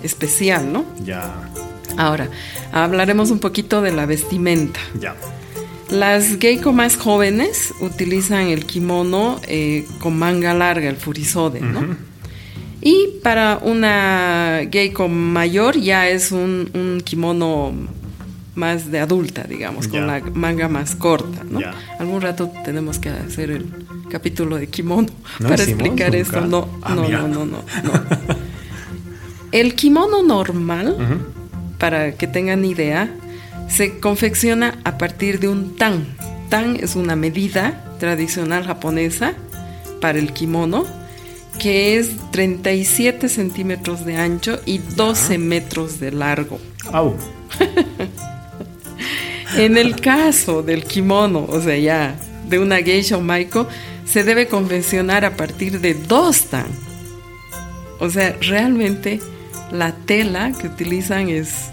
especial, 0.02 0.72
¿no? 0.72 0.84
Ya. 1.04 1.50
Ahora, 1.96 2.28
hablaremos 2.72 3.30
un 3.30 3.38
poquito 3.38 3.82
de 3.82 3.92
la 3.92 4.06
vestimenta. 4.06 4.80
Ya. 5.00 5.14
Las 5.90 6.38
geiko 6.38 6.72
más 6.72 6.96
jóvenes 6.96 7.72
utilizan 7.80 8.48
el 8.48 8.64
kimono 8.64 9.40
eh, 9.46 9.86
con 10.00 10.18
manga 10.18 10.54
larga, 10.54 10.88
el 10.88 10.96
furisode, 10.96 11.60
¿no? 11.60 11.96
Y 12.80 13.20
para 13.22 13.58
una 13.62 14.62
geiko 14.70 15.08
mayor 15.08 15.78
ya 15.78 16.08
es 16.08 16.32
un, 16.32 16.70
un 16.74 17.00
kimono 17.02 17.72
más 18.54 18.90
de 18.90 19.00
adulta, 19.00 19.44
digamos, 19.44 19.88
con 19.88 20.06
la 20.06 20.20
manga 20.32 20.68
más 20.68 20.94
corta, 20.94 21.44
¿no? 21.44 21.60
Algún 21.98 22.20
rato 22.20 22.50
tenemos 22.64 22.98
que 22.98 23.10
hacer 23.10 23.50
el 23.50 23.66
capítulo 24.10 24.56
de 24.56 24.68
kimono 24.68 25.08
para 25.40 25.62
explicar 25.62 26.14
esto. 26.14 26.40
No, 26.40 26.68
ah, 26.82 26.94
no, 26.94 27.08
no, 27.08 27.28
no, 27.28 27.44
no, 27.46 27.62
El 29.52 29.74
kimono 29.74 30.22
normal, 30.22 30.96
para 31.78 32.12
que 32.12 32.26
tengan 32.26 32.64
idea, 32.64 33.10
se 33.68 33.98
confecciona 33.98 34.78
a 34.84 34.98
partir 34.98 35.40
de 35.40 35.48
un 35.48 35.76
tan. 35.76 36.06
Tan 36.48 36.76
es 36.76 36.96
una 36.96 37.16
medida 37.16 37.96
tradicional 37.98 38.64
japonesa 38.64 39.34
para 40.00 40.18
el 40.18 40.32
kimono 40.32 40.86
que 41.58 41.98
es 41.98 42.10
37 42.32 43.28
centímetros 43.28 44.04
de 44.04 44.16
ancho 44.16 44.60
y 44.66 44.78
12 44.78 45.38
metros 45.38 46.00
de 46.00 46.12
largo. 46.12 46.58
Au. 46.92 47.16
en 49.56 49.76
el 49.76 50.00
caso 50.00 50.62
del 50.62 50.84
kimono, 50.84 51.46
o 51.48 51.60
sea, 51.60 51.78
ya 51.78 52.16
de 52.48 52.58
una 52.58 52.78
geisha 52.78 53.16
o 53.16 53.20
maiko, 53.20 53.68
se 54.04 54.24
debe 54.24 54.48
confeccionar 54.48 55.24
a 55.24 55.36
partir 55.36 55.80
de 55.80 55.94
dos 55.94 56.44
tan. 56.44 56.66
O 58.00 58.10
sea, 58.10 58.36
realmente 58.40 59.20
la 59.70 59.92
tela 59.92 60.52
que 60.52 60.68
utilizan 60.68 61.28
es, 61.28 61.70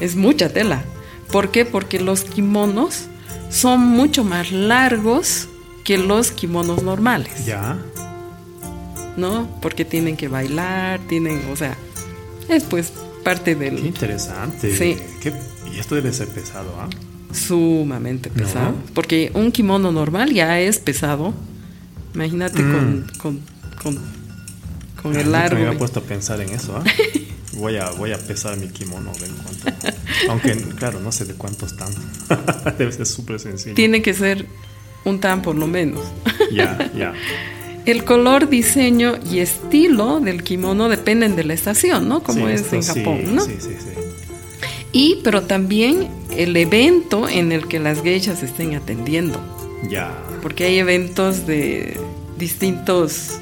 es 0.00 0.16
mucha 0.16 0.52
tela. 0.52 0.82
¿Por 1.30 1.50
qué? 1.50 1.64
Porque 1.64 2.00
los 2.00 2.22
kimonos 2.22 3.06
son 3.50 3.80
mucho 3.80 4.24
más 4.24 4.52
largos 4.52 5.48
que 5.84 5.98
los 5.98 6.32
kimonos 6.32 6.82
normales. 6.82 7.46
Ya. 7.46 7.78
¿no? 9.16 9.48
Porque 9.60 9.84
tienen 9.84 10.16
que 10.16 10.28
bailar, 10.28 11.00
tienen, 11.08 11.42
o 11.52 11.56
sea, 11.56 11.76
es 12.48 12.64
pues 12.64 12.92
parte 13.22 13.54
del... 13.54 13.76
Qué 13.76 13.86
interesante. 13.86 14.76
Sí. 14.76 14.96
y 15.72 15.78
esto 15.78 15.94
debe 15.94 16.12
ser 16.12 16.28
pesado, 16.28 16.74
¿ah? 16.80 16.88
Sumamente 17.32 18.28
pesado. 18.28 18.74
Porque 18.92 19.30
un 19.34 19.52
kimono 19.52 19.92
normal 19.92 20.32
ya 20.32 20.58
es 20.58 20.78
pesado. 20.80 21.32
Imagínate 22.14 22.60
con, 22.60 23.00
mm. 23.00 23.06
con, 23.80 23.98
con, 25.02 25.16
el 25.16 25.32
largo. 25.32 25.56
me 25.56 25.66
había 25.66 25.78
puesto 25.78 26.00
a 26.00 26.02
pensar 26.02 26.40
en 26.40 26.50
eso, 26.50 26.76
¿ah? 26.76 26.84
voy 27.54 27.76
a, 27.76 27.90
voy 27.90 28.12
a 28.12 28.18
pesar 28.18 28.56
mi 28.56 28.68
kimono, 28.68 29.12
ven 29.20 29.32
cuánto. 29.42 29.94
Aunque, 30.28 30.56
claro, 30.76 31.00
no 31.00 31.12
sé 31.12 31.24
de 31.24 31.34
cuántos 31.34 31.72
están. 31.72 31.92
Debe 32.78 32.92
ser 32.92 33.06
súper 33.06 33.38
sencillo. 33.38 33.74
Tiene 33.74 34.02
que 34.02 34.14
ser 34.14 34.46
un 35.04 35.20
tan 35.20 35.42
por 35.42 35.56
lo 35.56 35.66
menos. 35.66 36.00
Ya, 36.52 36.90
ya. 36.96 37.14
El 37.86 38.04
color, 38.04 38.50
diseño 38.50 39.18
y 39.30 39.38
estilo 39.38 40.20
del 40.20 40.42
kimono 40.42 40.88
dependen 40.88 41.34
de 41.34 41.44
la 41.44 41.54
estación, 41.54 42.08
¿no? 42.08 42.22
Como 42.22 42.46
es 42.48 42.72
en 42.74 42.82
Japón, 42.82 43.34
¿no? 43.34 43.44
Sí, 43.44 43.56
sí, 43.58 43.70
sí. 43.78 43.90
Y, 44.92 45.20
pero 45.24 45.42
también 45.42 46.08
el 46.36 46.56
evento 46.56 47.28
en 47.28 47.52
el 47.52 47.68
que 47.68 47.78
las 47.78 48.02
geishas 48.02 48.42
estén 48.42 48.74
atendiendo. 48.74 49.40
Ya. 49.88 50.12
Porque 50.42 50.64
hay 50.64 50.78
eventos 50.78 51.46
de 51.46 51.98
distintos 52.38 53.40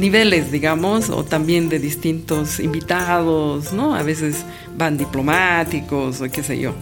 niveles, 0.00 0.50
digamos, 0.50 1.10
o 1.10 1.24
también 1.24 1.68
de 1.68 1.78
distintos 1.78 2.58
invitados, 2.58 3.72
¿no? 3.72 3.94
A 3.94 4.02
veces 4.02 4.44
van 4.76 4.96
diplomáticos 4.96 6.20
o 6.20 6.30
qué 6.30 6.42
sé 6.42 6.58
yo. 6.58 6.74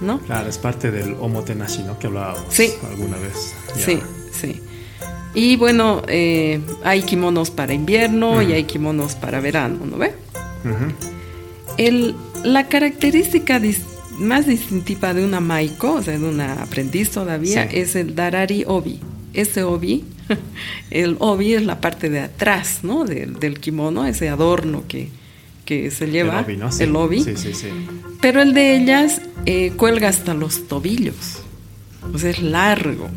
¿No? 0.00 0.18
Claro, 0.18 0.48
es 0.48 0.58
parte 0.58 0.90
del 0.90 1.14
omotenashi, 1.20 1.84
¿no? 1.84 1.98
Que 1.98 2.08
hablábamos 2.08 2.44
alguna 2.90 3.16
vez. 3.18 3.54
Sí, 3.76 4.00
sí. 4.32 4.60
Y 5.34 5.56
bueno, 5.56 6.02
eh, 6.08 6.60
hay 6.84 7.02
kimonos 7.02 7.50
para 7.50 7.72
invierno 7.72 8.42
y 8.42 8.52
hay 8.52 8.64
kimonos 8.64 9.14
para 9.14 9.40
verano, 9.40 9.78
¿no 9.86 9.96
ve? 9.96 10.12
la 12.44 12.68
característica 12.68 13.60
más 14.18 14.46
distintiva 14.46 15.14
de 15.14 15.24
una 15.24 15.40
maiko, 15.40 15.94
o 15.94 16.02
sea, 16.02 16.18
de 16.18 16.28
una 16.28 16.62
aprendiz 16.62 17.10
todavía, 17.10 17.64
es 17.64 17.96
el 17.96 18.14
darari 18.14 18.64
obi. 18.66 19.00
Ese 19.32 19.62
obi, 19.62 20.04
el 20.90 21.16
obi 21.18 21.54
es 21.54 21.64
la 21.64 21.80
parte 21.80 22.10
de 22.10 22.20
atrás, 22.20 22.80
¿no? 22.82 23.04
del 23.04 23.60
kimono, 23.60 24.06
ese 24.06 24.28
adorno 24.28 24.84
que, 24.88 25.10
se 25.90 26.06
lleva, 26.10 26.40
el 26.40 26.44
obi. 26.44 26.56
¿no? 26.56 26.70
El 26.78 26.96
obi. 26.96 27.24
Sí, 27.24 27.36
sí, 27.36 27.54
sí. 27.54 27.68
Pero 28.20 28.42
el 28.42 28.52
de 28.52 28.76
ellas 28.76 29.22
eh, 29.46 29.72
cuelga 29.76 30.08
hasta 30.08 30.34
los 30.34 30.68
tobillos, 30.68 31.42
o 32.12 32.18
sea, 32.18 32.30
es 32.30 32.42
largo 32.42 33.08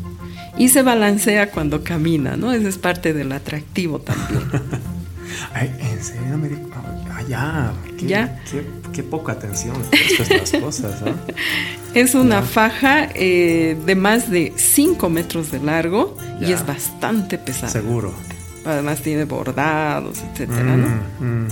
y 0.58 0.68
se 0.68 0.82
balancea 0.82 1.50
cuando 1.50 1.84
camina, 1.84 2.36
¿no? 2.36 2.52
Ese 2.52 2.68
es 2.68 2.78
parte 2.78 3.12
del 3.12 3.32
atractivo 3.32 3.98
también. 3.98 4.42
Ay, 5.52 5.74
en 5.78 6.02
serio 6.02 6.38
me 6.38 6.48
dijo, 6.48 6.62
ya, 7.28 7.72
qué, 7.98 8.06
¿Ya? 8.06 8.40
Qué, 8.92 9.02
poca 9.02 9.32
atención 9.32 9.76
estas 9.92 10.60
cosas. 10.60 11.02
Es 11.94 12.14
una 12.14 12.42
faja 12.42 13.08
eh, 13.14 13.76
de 13.84 13.94
más 13.94 14.30
de 14.30 14.52
5 14.56 15.08
metros 15.08 15.50
de 15.50 15.60
largo 15.60 16.16
y 16.40 16.52
es 16.52 16.66
bastante 16.66 17.38
pesada. 17.38 17.72
Seguro. 17.72 18.14
Además 18.64 19.00
tiene 19.00 19.24
bordados, 19.24 20.18
etcétera, 20.32 20.76
¿no? 20.76 20.88
Mm, 21.20 21.44
mm. 21.44 21.48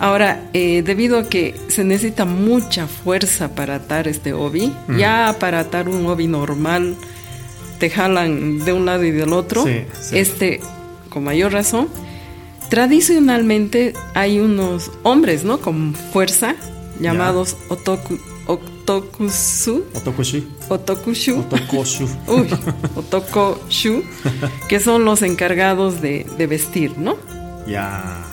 Ahora, 0.00 0.40
eh, 0.52 0.82
debido 0.82 1.18
a 1.18 1.28
que 1.28 1.54
se 1.68 1.84
necesita 1.84 2.24
mucha 2.24 2.88
fuerza 2.88 3.54
para 3.54 3.76
atar 3.76 4.08
este 4.08 4.32
obi, 4.32 4.72
mm. 4.88 4.96
ya 4.96 5.36
para 5.38 5.60
atar 5.60 5.88
un 5.88 6.06
obi 6.06 6.26
normal 6.26 6.96
te 7.78 7.90
jalan 7.90 8.64
de 8.64 8.72
un 8.72 8.86
lado 8.86 9.04
y 9.04 9.10
del 9.10 9.32
otro, 9.32 9.64
este 10.12 10.60
con 11.08 11.24
mayor 11.24 11.52
razón. 11.52 11.88
Tradicionalmente 12.72 13.92
hay 14.14 14.40
unos 14.40 14.90
hombres, 15.02 15.44
¿no? 15.44 15.60
Con 15.60 15.94
fuerza, 15.94 16.56
llamados 16.98 17.54
otoku, 17.68 18.18
otokusu. 18.46 19.84
Otokushi. 19.92 20.48
Otokushu. 20.70 21.44
Otokoshu. 22.96 23.96
Uy, 23.98 24.04
que 24.70 24.80
son 24.80 25.04
los 25.04 25.20
encargados 25.20 26.00
de, 26.00 26.24
vestir, 26.48 26.96
¿no? 26.96 27.18
Ya. 27.66 28.24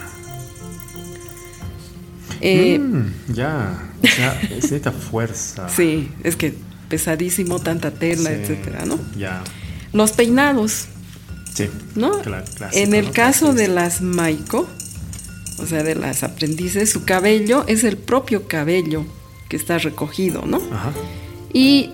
Eh, 2.39 2.79
mm, 2.79 3.33
ya. 3.33 3.89
O 4.01 4.07
sea, 4.07 4.39
necesita 4.49 4.93
fuerza. 4.93 5.67
Sí, 5.75 6.11
es 6.23 6.37
que 6.37 6.53
pesadísimo, 6.87 7.59
tanta 7.59 7.91
tela, 7.91 8.31
etcétera, 8.31 8.85
¿no? 8.85 8.97
Ya. 9.17 9.43
Los 9.91 10.13
peinados. 10.13 10.87
Sí. 11.53 11.69
¿No? 11.95 12.13
en 12.71 12.93
el 12.93 13.11
caso 13.11 13.53
de 13.53 13.67
las 13.67 14.01
Maiko, 14.01 14.67
o 15.57 15.65
sea, 15.65 15.83
de 15.83 15.95
las 15.95 16.23
aprendices, 16.23 16.89
su 16.89 17.03
cabello 17.03 17.65
es 17.67 17.83
el 17.83 17.97
propio 17.97 18.47
cabello 18.47 19.03
que 19.49 19.57
está 19.57 19.77
recogido, 19.77 20.43
¿no? 20.45 20.57
Ajá. 20.71 20.93
Y 21.51 21.91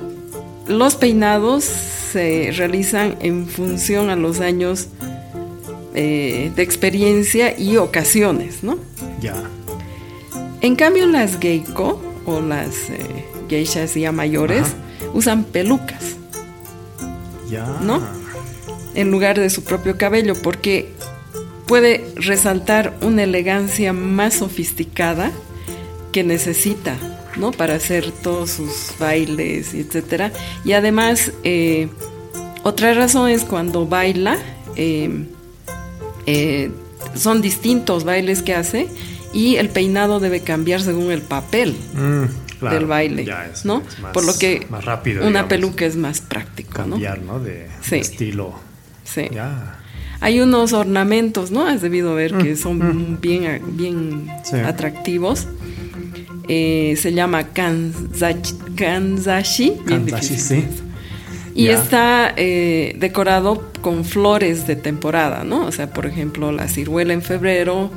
los 0.68 0.96
peinados 0.96 1.64
se 1.64 2.54
realizan 2.56 3.18
en 3.22 3.48
función 3.48 4.10
a 4.10 4.16
los 4.16 4.40
años 4.40 4.88
eh, 5.94 6.52
de 6.56 6.62
experiencia 6.62 7.58
y 7.58 7.78
ocasiones, 7.78 8.64
¿no? 8.64 8.78
Ya. 9.22 9.36
En 10.62 10.76
cambio, 10.76 11.08
las 11.08 11.40
geiko 11.40 12.02
o 12.26 12.42
las 12.42 12.90
eh, 12.90 13.26
geishas 13.48 13.94
ya 13.96 14.12
mayores 14.12 14.68
usan 15.14 15.44
pelucas. 15.44 16.16
Ya. 17.50 17.66
¿No? 17.82 18.02
En 18.96 19.12
lugar 19.12 19.40
de 19.40 19.50
su 19.50 19.64
propio 19.64 19.98
cabello, 19.98 20.34
porque 20.42 20.92
puede 21.68 22.06
resaltar 22.16 22.98
una 23.02 23.24
elegancia 23.24 23.94
más 23.94 24.36
sofisticada 24.36 25.32
que 26.12 26.24
necesita, 26.24 26.96
¿no? 27.38 27.52
Para 27.52 27.76
hacer 27.76 28.12
todos 28.12 28.52
sus 28.52 28.94
bailes, 29.00 29.74
etcétera. 29.74 30.32
Y 30.64 30.74
además, 30.74 31.32
eh, 31.44 31.90
otra 32.64 32.94
razón 32.94 33.30
es 33.30 33.44
cuando 33.44 33.86
baila, 33.86 34.38
eh, 34.76 35.26
eh, 36.26 36.72
son 37.16 37.42
distintos 37.42 38.04
bailes 38.04 38.42
que 38.42 38.56
hace 38.56 38.88
y 39.34 39.58
el 39.58 39.70
peinado 39.70 40.20
debe 40.20 40.40
cambiar 40.40 40.82
según 40.82 41.12
el 41.12 41.22
papel. 41.22 41.76
Mm 41.94 42.46
del 42.62 42.86
baile, 42.86 43.26
¿no? 43.64 43.84
Por 44.14 44.26
lo 44.26 44.38
que 44.38 44.66
una 45.22 45.48
peluca 45.48 45.86
es 45.86 45.96
más 45.96 46.22
práctico, 46.22 46.74
Cambiar, 46.74 47.22
¿no? 47.22 47.40
De, 47.40 47.68
estilo. 47.92 48.60
Sí. 49.06 49.30
Hay 50.20 50.42
unos 50.42 50.74
ornamentos, 50.74 51.52
¿no? 51.52 51.66
Has 51.66 51.82
debido 51.82 52.16
ver 52.16 52.34
que 52.38 52.54
mm, 52.54 52.58
son 52.58 52.78
mm. 52.78 53.22
bien, 53.22 53.62
bien 53.78 54.28
atractivos. 54.66 55.48
Eh, 56.48 56.96
se 56.98 57.14
llama 57.14 57.48
kanzashi. 57.50 58.56
Kanzashi, 58.76 60.38
sí. 60.38 60.66
Y 61.54 61.70
está 61.70 62.34
eh, 62.36 62.96
decorado 63.00 63.72
con 63.82 64.04
flores 64.04 64.68
de 64.68 64.76
temporada, 64.76 65.46
¿no? 65.46 65.66
O 65.66 65.72
sea, 65.72 65.92
por 65.92 66.06
ejemplo, 66.06 66.52
la 66.52 66.68
ciruela 66.68 67.14
en 67.14 67.22
febrero, 67.22 67.90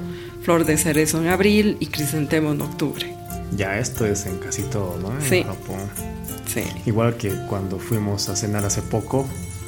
flor 0.43 0.65
de 0.65 0.77
cerezo 0.79 1.21
en 1.21 1.29
abril 1.29 1.77
y 1.81 1.87
crisantemo 1.87 2.53
en 2.53 2.61
octubre. 2.61 3.12
Ya 3.57 3.79
esto 3.79 4.07
es 4.07 4.27
en 4.27 4.38
casi 4.38 4.62
todo, 4.62 4.97
¿no? 5.03 5.12
En 5.12 5.23
sí. 5.23 5.43
Japón. 5.43 5.81
Sí. 6.47 6.62
Igual 6.87 7.17
que 7.17 7.31
cuando 7.49 7.79
fuimos 7.79 8.29
a 8.29 8.37
cenar 8.37 8.65
hace 8.65 8.81
poco. 8.81 9.27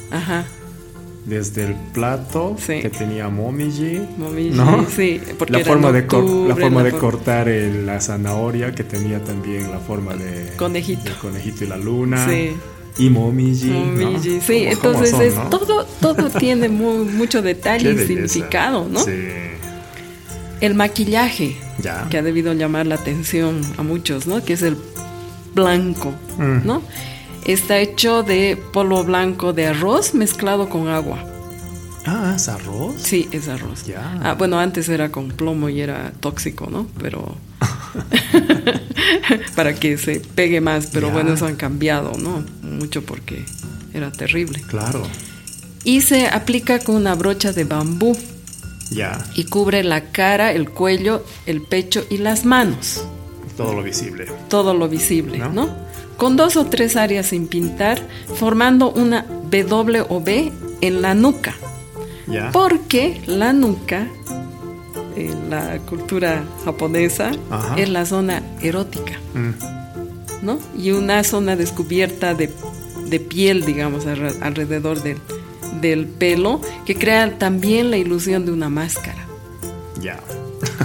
Ajá. 0.09 0.45
Desde 1.25 1.65
el 1.65 1.75
plato 1.93 2.55
Sí. 2.59 2.81
que 2.81 2.89
tenía 2.89 3.29
momiji, 3.29 4.01
Momiji, 4.17 4.49
¿no? 4.57 4.85
sí, 4.89 5.21
porque 5.37 5.53
la 5.53 5.59
forma 5.65 5.91
de 5.91 6.01
la 6.01 6.55
forma 6.55 6.81
la 6.83 6.89
de 6.91 6.97
cortar 6.97 7.47
el- 7.47 7.85
la 7.85 8.01
zanahoria 8.01 8.71
que 8.73 8.83
tenía 8.83 9.23
también 9.23 9.69
la 9.71 9.79
forma 9.79 10.15
de 10.15 10.53
Conejito. 10.57 11.11
y 11.61 11.67
la 11.67 11.77
luna 11.77 12.27
Sí. 12.27 12.51
y 12.97 13.09
momiji, 13.09 13.67
¿no? 13.69 13.85
Momiji, 13.85 14.41
Sí, 14.41 14.65
¿Cómo- 14.65 14.81
cómo 14.81 14.93
entonces 14.93 15.09
son, 15.11 15.21
es 15.21 15.35
no? 15.35 15.49
todo, 15.49 15.85
todo 16.01 16.29
tiene 16.39 16.69
mu- 16.69 17.05
mucho 17.05 17.41
detalle 17.43 17.93
y 17.93 17.97
significado, 18.07 18.87
¿no? 18.89 18.99
Sí. 19.03 19.11
El 20.59 20.75
maquillaje, 20.75 21.55
Ya. 21.81 22.07
que 22.09 22.17
ha 22.17 22.21
debido 22.23 22.53
llamar 22.53 22.85
la 22.87 22.95
atención 22.95 23.61
a 23.77 23.83
muchos, 23.83 24.27
¿no? 24.27 24.43
Que 24.43 24.53
es 24.53 24.61
el 24.63 24.77
blanco, 25.55 26.13
Mm. 26.37 26.65
¿no? 26.65 26.81
Está 27.45 27.79
hecho 27.79 28.23
de 28.23 28.57
polvo 28.71 29.03
blanco 29.03 29.51
de 29.53 29.67
arroz 29.67 30.13
mezclado 30.13 30.69
con 30.69 30.87
agua. 30.87 31.23
Ah, 32.05 32.33
¿es 32.35 32.47
arroz? 32.49 32.95
Sí, 33.01 33.27
es 33.31 33.47
arroz. 33.47 33.85
Ya. 33.85 34.19
Ah, 34.23 34.33
bueno, 34.33 34.59
antes 34.59 34.89
era 34.89 35.11
con 35.11 35.29
plomo 35.29 35.69
y 35.69 35.81
era 35.81 36.11
tóxico, 36.19 36.67
¿no? 36.71 36.87
Pero 36.99 37.35
para 39.55 39.73
que 39.75 39.97
se 39.97 40.19
pegue 40.19 40.61
más, 40.61 40.87
pero 40.87 41.09
bueno, 41.11 41.33
eso 41.33 41.45
han 41.45 41.55
cambiado, 41.55 42.13
¿no? 42.17 42.43
Mucho 42.63 43.03
porque 43.03 43.43
era 43.93 44.11
terrible. 44.11 44.61
Claro. 44.67 45.03
Y 45.83 46.01
se 46.01 46.27
aplica 46.27 46.79
con 46.79 46.95
una 46.95 47.15
brocha 47.15 47.53
de 47.53 47.63
bambú 47.63 48.15
Ya. 48.91 49.23
y 49.35 49.45
cubre 49.45 49.83
la 49.83 50.11
cara, 50.11 50.51
el 50.53 50.69
cuello, 50.69 51.23
el 51.45 51.61
pecho 51.61 52.03
y 52.09 52.17
las 52.17 52.45
manos. 52.45 53.03
Todo 53.57 53.73
lo 53.75 53.83
visible. 53.83 54.25
todo 54.49 54.73
lo 54.73 54.87
visible, 54.89 55.37
¿No? 55.37 55.49
¿no? 55.49 55.90
Con 56.21 56.35
dos 56.35 56.55
o 56.55 56.65
tres 56.67 56.95
áreas 56.97 57.25
sin 57.25 57.47
pintar, 57.47 57.99
formando 58.35 58.91
una 58.91 59.25
W 59.49 60.05
o 60.07 60.21
B 60.21 60.51
en 60.81 61.01
la 61.01 61.15
nuca. 61.15 61.55
Porque 62.53 63.21
la 63.25 63.53
nuca, 63.53 64.07
en 65.15 65.49
la 65.49 65.79
cultura 65.79 66.43
japonesa, 66.63 67.31
es 67.75 67.89
la 67.89 68.05
zona 68.05 68.43
erótica, 68.61 69.13
Mm. 69.33 70.45
¿no? 70.45 70.59
Y 70.77 70.91
una 70.91 71.23
zona 71.23 71.55
descubierta 71.55 72.35
de, 72.35 72.51
de 73.07 73.19
piel, 73.19 73.65
digamos, 73.65 74.05
alre- 74.05 74.37
alrededor 74.41 75.01
del, 75.01 75.17
del 75.81 76.05
pelo, 76.05 76.61
que 76.85 76.93
crea 76.95 77.39
también 77.39 77.89
la 77.89 77.97
ilusión 77.97 78.45
de 78.45 78.51
una 78.51 78.69
máscara. 78.69 79.25
Ya. 79.99 80.19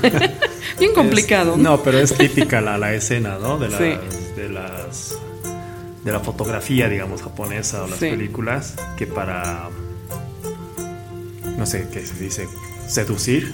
Bien 0.79 0.93
complicado, 0.95 1.53
Es- 1.55 1.59
¿no? 1.59 1.83
Pero 1.83 1.99
es 1.99 2.15
típica 2.17 2.61
la, 2.61 2.79
la 2.79 2.95
escena, 2.95 3.39
¿no? 3.41 3.59
De 3.59 3.69
las, 3.69 3.79
Sí. 3.79 3.95
de 4.37 4.49
las 4.49 5.19
de 6.05 6.13
la 6.13 6.21
fotografía, 6.21 6.89
digamos, 6.89 7.21
japonesa 7.23 7.83
o 7.83 7.89
las 7.89 7.99
Sí. 7.99 8.09
películas, 8.11 8.75
que 8.97 9.07
para 9.09 9.69
no 11.59 11.67
sé 11.67 11.89
qué 11.93 12.05
se 12.07 12.15
dice 12.23 12.47
seducir, 12.87 13.53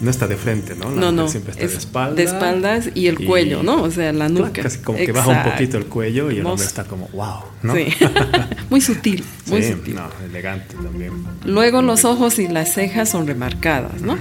no 0.00 0.10
está 0.10 0.26
de 0.26 0.36
frente, 0.36 0.74
¿no? 0.74 0.90
La 0.90 1.00
No, 1.00 1.12
no, 1.12 1.28
siempre 1.28 1.52
está 1.52 1.64
es 1.64 1.70
de 1.72 1.78
espalda. 1.78 2.14
de 2.16 2.22
espaldas 2.24 2.88
y 2.96 3.06
el 3.06 3.20
y- 3.22 3.26
cuello, 3.26 3.62
¿no? 3.62 3.82
O 3.84 3.90
sea, 3.92 4.12
la 4.12 4.28
nuca. 4.28 4.62
casi 4.62 4.78
como 4.78 4.98
que 4.98 5.12
baja 5.12 5.28
un 5.44 5.52
poquito 5.52 5.76
el 5.78 5.86
cuello 5.86 6.32
y 6.32 6.38
el 6.38 6.46
hombre 6.46 6.64
Mos- 6.64 6.66
está 6.66 6.82
como, 6.82 7.06
wow, 7.12 7.42
¿no? 7.62 7.76
Sí, 7.76 7.86
muy 8.70 8.80
sutil, 8.80 9.24
muy 9.46 9.62
Sí, 9.62 9.70
sutil. 9.72 9.94
no, 9.94 10.08
elegante 10.28 10.74
también. 10.74 11.12
Luego 11.44 11.80
los 11.82 12.04
ojos 12.04 12.40
y 12.40 12.48
las 12.48 12.72
cejas 12.74 13.08
son 13.10 13.28
remarcadas, 13.28 14.00
¿no? 14.02 14.18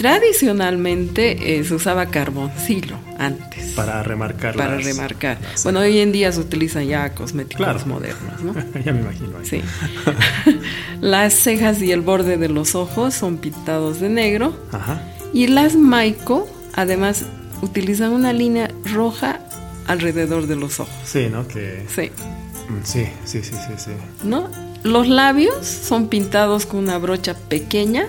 Tradicionalmente 0.00 1.58
eh, 1.58 1.64
se 1.64 1.74
usaba 1.74 2.06
carboncillo 2.06 2.96
antes 3.18 3.72
Para 3.72 4.02
remarcar 4.02 4.56
para 4.56 4.76
las- 4.76 4.84
remarcar. 4.84 5.38
Bueno, 5.62 5.80
hoy 5.80 5.98
en 5.98 6.10
día 6.10 6.32
se 6.32 6.40
utilizan 6.40 6.86
ya 6.86 7.10
cosméticos 7.14 7.56
Claro. 7.58 7.80
modernos, 7.86 8.40
¿no? 8.42 8.54
ya 8.84 8.92
me 8.94 9.00
imagino. 9.00 9.36
ahí. 9.38 9.44
Sí. 9.46 9.62
las 11.02 11.34
cejas 11.34 11.82
y 11.82 11.92
el 11.92 12.00
borde 12.00 12.38
de 12.38 12.48
los 12.48 12.74
ojos 12.74 13.12
son 13.14 13.36
pintados 13.38 14.00
de 14.00 14.08
negro 14.08 14.56
Ajá. 14.72 15.02
y 15.34 15.46
las 15.48 15.76
maiko 15.76 16.48
además 16.72 17.24
utilizan 17.60 18.12
una 18.12 18.32
línea 18.32 18.70
roja 18.86 19.40
alrededor 19.86 20.46
de 20.46 20.56
los 20.56 20.80
ojos. 20.80 20.94
Sí, 21.04 21.28
¿no? 21.30 21.46
Que 21.46 21.84
Sí. 21.94 22.10
mm, 22.70 22.84
sí, 22.84 23.04
sí, 23.26 23.42
sí, 23.42 23.52
sí, 23.54 23.74
sí. 23.76 23.90
¿no? 24.24 24.48
Los 24.82 25.08
labios 25.08 25.66
son 25.66 26.08
pintados 26.08 26.64
con 26.64 26.80
una 26.80 26.96
brocha 26.96 27.34
pequeña, 27.34 28.06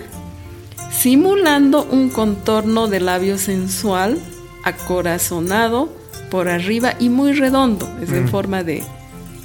simulando 0.92 1.84
un 1.84 2.08
contorno 2.10 2.86
de 2.88 3.00
labio 3.00 3.38
sensual, 3.38 4.18
acorazonado 4.64 5.88
por 6.30 6.48
arriba 6.48 6.94
y 6.98 7.08
muy 7.08 7.32
redondo, 7.32 7.88
es 8.00 8.10
en 8.12 8.24
Mm. 8.24 8.28
forma 8.28 8.62
de, 8.62 8.82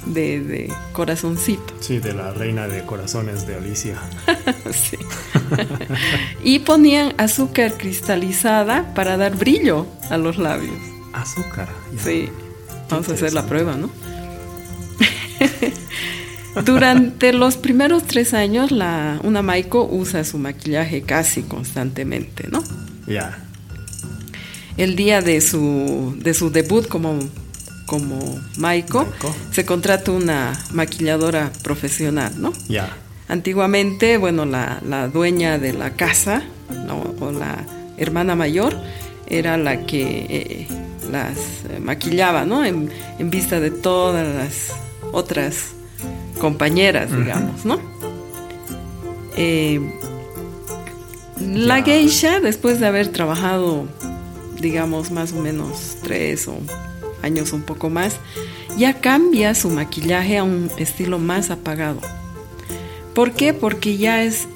de, 0.06 0.40
de 0.40 0.72
corazoncito. 0.92 1.74
Sí, 1.80 1.98
de 1.98 2.14
la 2.14 2.32
reina 2.32 2.66
de 2.68 2.82
corazones 2.84 3.46
de 3.46 3.56
Alicia. 3.56 3.98
Sí. 4.72 4.96
y 6.44 6.58
ponían 6.60 7.14
azúcar 7.18 7.74
cristalizada 7.78 8.92
para 8.94 9.16
dar 9.16 9.36
brillo 9.36 9.86
a 10.10 10.16
los 10.18 10.36
labios. 10.38 10.74
Azúcar. 11.12 11.68
ya. 11.96 12.02
Sí, 12.02 12.28
vamos 12.90 13.08
a 13.08 13.12
hacer 13.14 13.32
la 13.32 13.46
prueba, 13.46 13.74
¿no? 13.76 13.90
Durante 16.64 17.32
los 17.32 17.56
primeros 17.56 18.04
tres 18.04 18.34
años, 18.34 18.70
la, 18.70 19.20
una 19.22 19.42
Maiko 19.42 19.84
usa 19.90 20.24
su 20.24 20.38
maquillaje 20.38 21.02
casi 21.02 21.42
constantemente, 21.42 22.48
¿no? 22.50 22.62
Ya. 23.06 23.38
El 24.76 24.96
día 24.96 25.20
de 25.20 25.40
su, 25.40 26.16
de 26.18 26.34
su 26.34 26.50
debut 26.50 26.86
como, 26.88 27.18
como 27.86 28.38
Maiko, 28.56 29.04
Maiko. 29.04 29.34
se 29.50 29.64
contrata 29.64 30.12
una 30.12 30.58
maquilladora 30.72 31.50
profesional, 31.62 32.32
¿no? 32.36 32.52
Ya. 32.68 32.96
Antiguamente, 33.28 34.16
bueno, 34.16 34.44
la, 34.44 34.80
la 34.86 35.08
dueña 35.08 35.58
de 35.58 35.72
la 35.72 35.94
casa 35.94 36.42
¿no? 36.86 37.14
o 37.20 37.30
la 37.30 37.66
hermana 37.98 38.34
mayor 38.34 38.74
era 39.26 39.58
la 39.58 39.84
que 39.84 40.26
eh, 40.30 40.68
las 41.10 41.36
maquillaba, 41.80 42.44
¿no? 42.46 42.64
En, 42.64 42.90
en 43.18 43.30
vista 43.30 43.60
de 43.60 43.70
todas 43.70 44.34
las 44.34 44.72
otras 45.12 45.74
compañeras, 46.38 47.10
digamos, 47.16 47.64
¿no? 47.64 47.78
Eh, 49.36 49.80
la 51.40 51.82
geisha, 51.82 52.40
después 52.40 52.80
de 52.80 52.86
haber 52.86 53.08
trabajado, 53.08 53.86
digamos, 54.60 55.10
más 55.10 55.32
o 55.32 55.36
menos 55.36 55.98
tres 56.02 56.48
o 56.48 56.56
años 57.22 57.52
un 57.52 57.62
poco 57.62 57.90
más, 57.90 58.16
ya 58.76 58.94
cambia 58.94 59.54
su 59.54 59.70
maquillaje 59.70 60.38
a 60.38 60.44
un 60.44 60.70
estilo 60.78 61.18
más 61.18 61.50
apagado. 61.50 62.00
¿Por 63.14 63.32
qué? 63.32 63.52
Porque 63.52 63.96
ya 63.96 64.22
es 64.22 64.48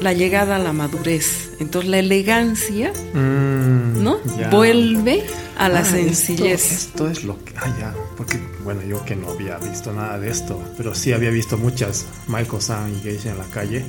la 0.00 0.12
llegada 0.12 0.56
a 0.56 0.58
la 0.58 0.72
madurez. 0.72 1.49
Entonces 1.60 1.90
la 1.90 1.98
elegancia, 1.98 2.92
Mm, 3.14 4.02
¿no? 4.02 4.18
ya. 4.38 4.48
Vuelve 4.50 5.22
a 5.58 5.68
la 5.68 5.80
Ah, 5.80 5.84
sencillez. 5.84 6.72
Esto, 6.72 7.06
esto 7.06 7.10
es 7.10 7.24
lo 7.24 7.44
que. 7.44 7.52
Ah, 7.56 7.76
ya. 7.78 7.94
Porque, 8.16 8.38
bueno, 8.64 8.80
yo 8.82 9.04
que 9.04 9.14
no 9.14 9.28
había 9.30 9.58
visto 9.58 9.92
nada 9.92 10.18
de 10.18 10.30
esto, 10.30 10.60
pero 10.76 10.94
sí 10.94 11.12
había 11.12 11.30
visto 11.30 11.58
muchas 11.58 12.06
Maiko-san 12.28 12.94
y 12.96 13.00
Geisha 13.00 13.30
en 13.32 13.38
la 13.38 13.44
calle. 13.44 13.84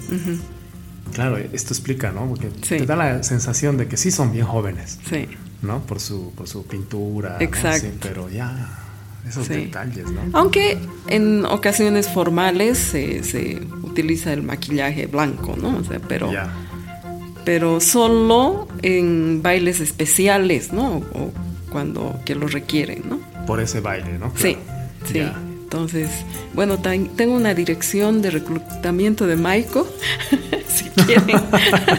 Claro, 1.13 1.38
esto 1.38 1.73
explica, 1.73 2.12
¿no? 2.12 2.27
Porque 2.27 2.49
Sí. 2.62 2.77
te 2.77 2.86
da 2.86 2.95
la 2.95 3.23
sensación 3.23 3.77
de 3.77 3.88
que 3.88 3.97
sí 3.97 4.12
son 4.12 4.31
bien 4.31 4.45
jóvenes, 4.45 4.99
Sí. 5.10 5.27
¿no? 5.62 5.79
Por 5.86 5.99
su, 5.99 6.31
por 6.36 6.47
su 6.47 6.65
pintura. 6.65 7.38
¿no? 7.39 7.45
Exacto. 7.45 7.88
Sí, 7.88 7.93
pero 8.01 8.29
ya, 8.29 8.69
esos 9.27 9.47
Sí. 9.47 9.53
detalles, 9.53 10.05
¿no? 10.12 10.21
Aunque 10.34 10.77
en 11.07 11.45
ocasiones 11.45 12.07
formales 12.10 12.77
se, 12.77 13.23
se 13.23 13.62
utiliza 13.84 14.31
el 14.34 14.43
maquillaje 14.43 15.07
blanco, 15.07 15.55
¿no? 15.62 15.77
O 15.77 15.84
sea, 15.84 15.99
pero, 15.99 16.31
Ya. 16.31 16.53
Pero 17.45 17.80
solo 17.82 18.67
en 18.82 19.41
bailes 19.41 19.80
especiales, 19.80 20.71
¿no? 20.73 20.97
O 21.13 21.32
cuando 21.71 22.19
que 22.25 22.36
lo 22.36 22.47
requieren, 22.47 23.04
¿no? 23.10 23.19
Por 23.45 23.60
ese 23.60 23.80
baile, 23.80 24.17
¿no? 24.19 24.32
Sí, 24.36 24.58
Claro. 25.12 25.34
sí. 25.34 25.47
Entonces, 25.63 26.10
bueno, 26.54 26.80
tengo 26.80 27.34
una 27.34 27.54
dirección 27.54 28.21
de 28.21 28.32
reclutamiento 28.32 29.25
de 29.25 29.38
Maiko. 29.38 29.88
si 30.67 30.84
quieren. 31.06 31.38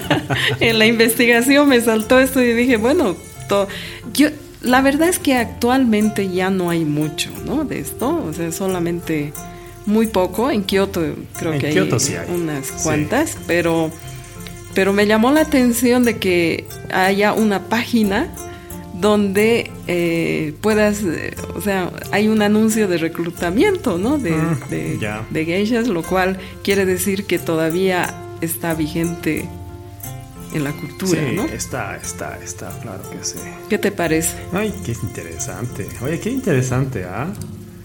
en 0.60 0.78
la 0.78 0.86
investigación 0.86 1.68
me 1.68 1.80
saltó 1.80 2.18
esto 2.18 2.42
y 2.42 2.52
dije, 2.52 2.76
bueno, 2.76 3.16
yo 4.12 4.28
la 4.60 4.80
verdad 4.82 5.08
es 5.08 5.18
que 5.18 5.34
actualmente 5.34 6.28
ya 6.30 6.50
no 6.50 6.70
hay 6.70 6.84
mucho, 6.84 7.30
¿no? 7.46 7.64
De 7.64 7.80
esto, 7.80 8.22
o 8.24 8.32
sea, 8.32 8.52
solamente 8.52 9.32
muy 9.86 10.06
poco. 10.06 10.50
En 10.50 10.62
Kioto 10.64 11.02
creo 11.38 11.54
En 11.54 11.58
que 11.58 11.70
Kioto 11.70 11.94
hay, 11.96 12.00
sí 12.00 12.14
hay, 12.14 12.28
unas 12.34 12.66
sí. 12.66 12.72
cuantas, 12.82 13.36
pero 13.46 13.90
pero 14.74 14.92
me 14.92 15.06
llamó 15.06 15.32
la 15.32 15.42
atención 15.42 16.04
de 16.04 16.18
que 16.18 16.66
haya 16.92 17.32
una 17.32 17.68
página 17.68 18.28
donde 18.94 19.70
eh, 19.88 20.54
puedas, 20.60 21.02
eh, 21.02 21.34
o 21.54 21.60
sea, 21.60 21.90
hay 22.12 22.28
un 22.28 22.40
anuncio 22.42 22.86
de 22.88 22.98
reclutamiento, 22.98 23.98
¿no? 23.98 24.18
De, 24.18 24.34
de, 24.70 24.98
ya. 25.00 25.26
de 25.30 25.44
geishas, 25.44 25.88
lo 25.88 26.02
cual 26.02 26.38
quiere 26.62 26.86
decir 26.86 27.24
que 27.24 27.38
todavía 27.38 28.14
está 28.40 28.74
vigente 28.74 29.48
en 30.54 30.64
la 30.64 30.72
cultura, 30.72 31.20
Sí, 31.20 31.34
¿no? 31.34 31.44
está, 31.44 31.96
está, 31.96 32.38
está, 32.42 32.68
claro 32.80 33.02
que 33.10 33.24
sí. 33.24 33.38
¿Qué 33.68 33.78
te 33.78 33.90
parece? 33.90 34.36
Ay, 34.52 34.72
qué 34.84 34.92
interesante. 34.92 35.88
Oye, 36.02 36.20
qué 36.20 36.30
interesante, 36.30 37.04
¿ah? 37.04 37.32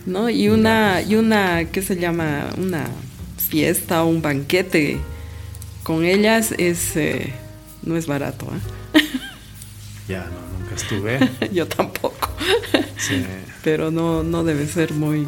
¿No? 0.05 0.29
Y 0.29 0.49
una, 0.49 1.01
y 1.01 1.15
una, 1.15 1.65
¿qué 1.65 1.81
se 1.81 1.95
llama? 1.95 2.49
Una 2.57 2.85
fiesta 3.37 4.03
o 4.03 4.07
un 4.09 4.21
banquete 4.21 4.99
con 5.87 6.03
ellas 6.03 6.53
es 6.57 6.97
eh, 6.97 7.33
no 7.81 7.95
es 7.95 8.07
barato. 8.07 8.45
¿eh? 8.93 8.99
Ya, 10.09 10.25
no, 10.25 10.59
nunca 10.59 10.75
estuve. 10.75 11.19
Yo 11.53 11.67
tampoco. 11.67 12.29
Pero 13.63 13.89
no, 13.89 14.21
no 14.23 14.43
debe 14.43 14.67
ser 14.67 14.93
muy, 14.93 15.27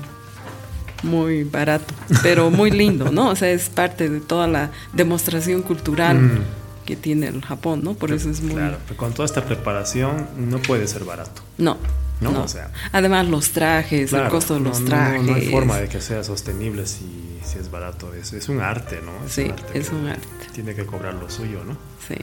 muy 1.03 1.43
barato, 1.43 1.93
pero 2.23 2.49
muy 2.49 2.71
lindo, 2.71 3.11
¿no? 3.11 3.29
O 3.29 3.35
sea, 3.35 3.51
es 3.51 3.69
parte 3.69 4.09
de 4.09 4.21
toda 4.21 4.47
la 4.47 4.71
demostración 4.93 5.61
cultural 5.63 6.17
mm. 6.17 6.39
que 6.85 6.95
tiene 6.95 7.27
el 7.27 7.41
Japón, 7.43 7.81
¿no? 7.83 7.93
Por 7.95 8.13
eso 8.13 8.29
es 8.29 8.41
muy... 8.41 8.53
Claro, 8.55 8.77
pero 8.87 8.97
con 8.97 9.13
toda 9.13 9.25
esta 9.25 9.43
preparación 9.43 10.27
no 10.37 10.59
puede 10.59 10.87
ser 10.87 11.03
barato. 11.03 11.41
No. 11.57 11.77
No, 12.21 12.43
O 12.43 12.47
sea, 12.47 12.69
Además 12.91 13.27
los 13.27 13.51
trajes, 13.51 14.11
el 14.11 14.27
costo 14.27 14.55
de 14.55 14.59
los 14.59 14.83
trajes. 14.83 15.23
No, 15.23 15.35
hay 15.35 15.49
forma 15.49 15.77
de 15.77 15.87
que 15.87 16.01
sea 16.01 16.23
sostenible 16.23 16.85
si, 16.85 17.39
si 17.45 17.57
es 17.59 17.71
barato. 17.71 18.13
Es, 18.13 18.33
es 18.33 18.49
un 18.49 18.59
arte, 18.59 18.99
¿no? 19.03 19.25
Es 19.25 19.33
sí, 19.33 19.43
un 19.43 19.51
arte 19.51 19.79
es 19.79 19.89
un 19.89 20.07
arte. 20.07 20.27
Tiene 20.53 20.75
que 20.75 20.85
cobrar 20.85 21.13
lo 21.13 21.29
suyo, 21.29 21.63
¿no? 21.63 21.77
Sí. 22.07 22.15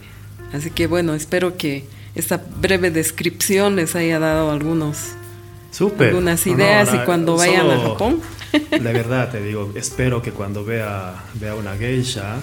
Así 0.52 0.70
que 0.70 0.86
bueno, 0.86 1.14
espero 1.14 1.56
que 1.56 1.86
esta 2.14 2.42
breve 2.60 2.90
descripción 2.90 3.76
les 3.76 3.96
haya 3.96 4.18
dado 4.18 4.50
algunos 4.50 4.98
algunas 5.98 6.46
ideas 6.46 6.88
y 6.94 6.98
cuando 7.04 7.36
vayan 7.36 7.70
a 7.70 7.78
Japón. 7.80 8.20
De 8.70 8.78
verdad 8.78 9.30
te 9.30 9.42
digo, 9.42 9.72
espero 9.74 10.22
que 10.22 10.32
cuando 10.32 10.64
vea, 10.64 11.24
vea 11.34 11.54
una 11.54 11.76
geisha 11.76 12.36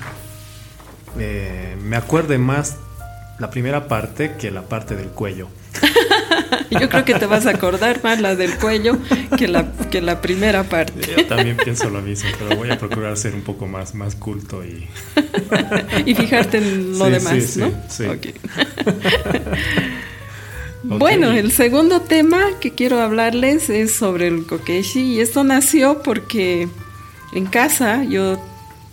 eh, 1.18 1.78
me 1.82 1.96
acuerde 1.96 2.38
más 2.38 2.78
la 3.40 3.50
primera 3.50 3.88
parte 3.88 4.36
que 4.38 4.52
la 4.52 4.64
parte 4.64 4.96
del 4.96 5.10
cuello. 5.10 5.48
Yo 6.72 6.90
creo 6.90 7.06
que 7.06 7.16
te 7.16 7.26
vas 7.26 7.46
a 7.46 7.52
acordar 7.52 8.04
más 8.04 8.20
la 8.20 8.36
del 8.36 8.56
cuello 8.58 8.98
que 9.38 9.48
la, 9.48 9.72
que 9.92 10.02
la 10.02 10.22
primera 10.22 10.64
parte. 10.64 11.16
Yo 11.18 11.26
también 11.28 11.58
pienso 11.58 11.90
lo 11.90 12.02
mismo, 12.02 12.30
pero 12.40 12.56
voy 12.56 12.72
a 12.72 12.78
procurar 12.78 13.18
ser 13.18 13.36
un 13.36 13.42
poco 13.42 13.68
más, 13.68 13.96
más 13.96 14.16
culto 14.16 14.64
y... 14.64 14.88
y 16.06 16.16
fijarte 16.16 16.58
en 16.58 16.98
lo 16.98 17.10
demás, 17.10 17.58
¿no? 17.58 17.72
Sí, 17.90 18.06
Bueno, 20.86 21.32
el 21.32 21.54
segundo 21.54 22.02
tema 22.02 22.42
que 22.60 22.72
quiero 22.72 23.00
hablarles 23.00 23.70
es 23.70 23.94
sobre 23.94 24.28
el 24.28 24.46
kokeshi 24.46 25.14
y 25.14 25.22
esto 25.22 25.46
nació 25.46 26.04
porque 26.04 26.68
en 27.32 27.46
casa 27.46 28.04
yo 28.04 28.38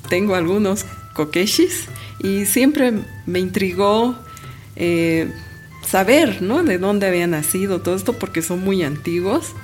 tengo 0.08 0.36
algunos 0.36 0.86
kokeshis 1.14 1.86
y 2.20 2.46
siempre 2.46 2.92
me 3.26 3.40
intrigó 3.40 4.14
eh, 4.76 5.32
saber, 5.90 6.40
¿no? 6.40 6.62
De 6.62 6.78
dónde 6.78 7.08
había 7.08 7.26
nacido 7.26 7.80
todo 7.80 7.96
esto 7.96 8.12
porque 8.12 8.42
son 8.42 8.62
muy 8.62 8.82
antiguos 8.82 9.54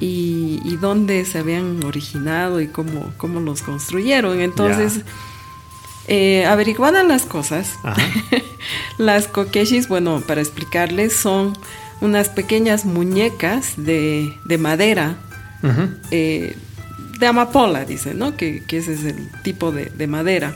y, 0.00 0.76
dónde 0.80 1.24
se 1.24 1.38
habían 1.38 1.82
originado 1.84 2.60
y 2.60 2.68
cómo, 2.68 3.12
cómo 3.16 3.40
los 3.40 3.62
construyeron. 3.62 4.40
Entonces, 4.40 5.00
eh, 6.06 6.44
averiguadas 6.46 7.06
las 7.06 7.24
cosas, 7.24 7.78
las 8.98 9.26
kokeshis, 9.28 9.88
bueno, 9.88 10.22
para 10.26 10.42
explicarles, 10.42 11.16
son 11.16 11.56
unas 12.00 12.28
pequeñas 12.28 12.84
muñecas 12.84 13.72
de, 13.76 14.36
madera, 14.58 15.16
eh, 16.10 16.56
de 17.18 17.26
amapola, 17.26 17.86
dicen, 17.86 18.18
¿no? 18.18 18.36
Que, 18.36 18.62
ese 18.68 18.92
es 18.92 19.04
el 19.04 19.30
tipo 19.42 19.72
de, 19.72 20.06
madera. 20.06 20.54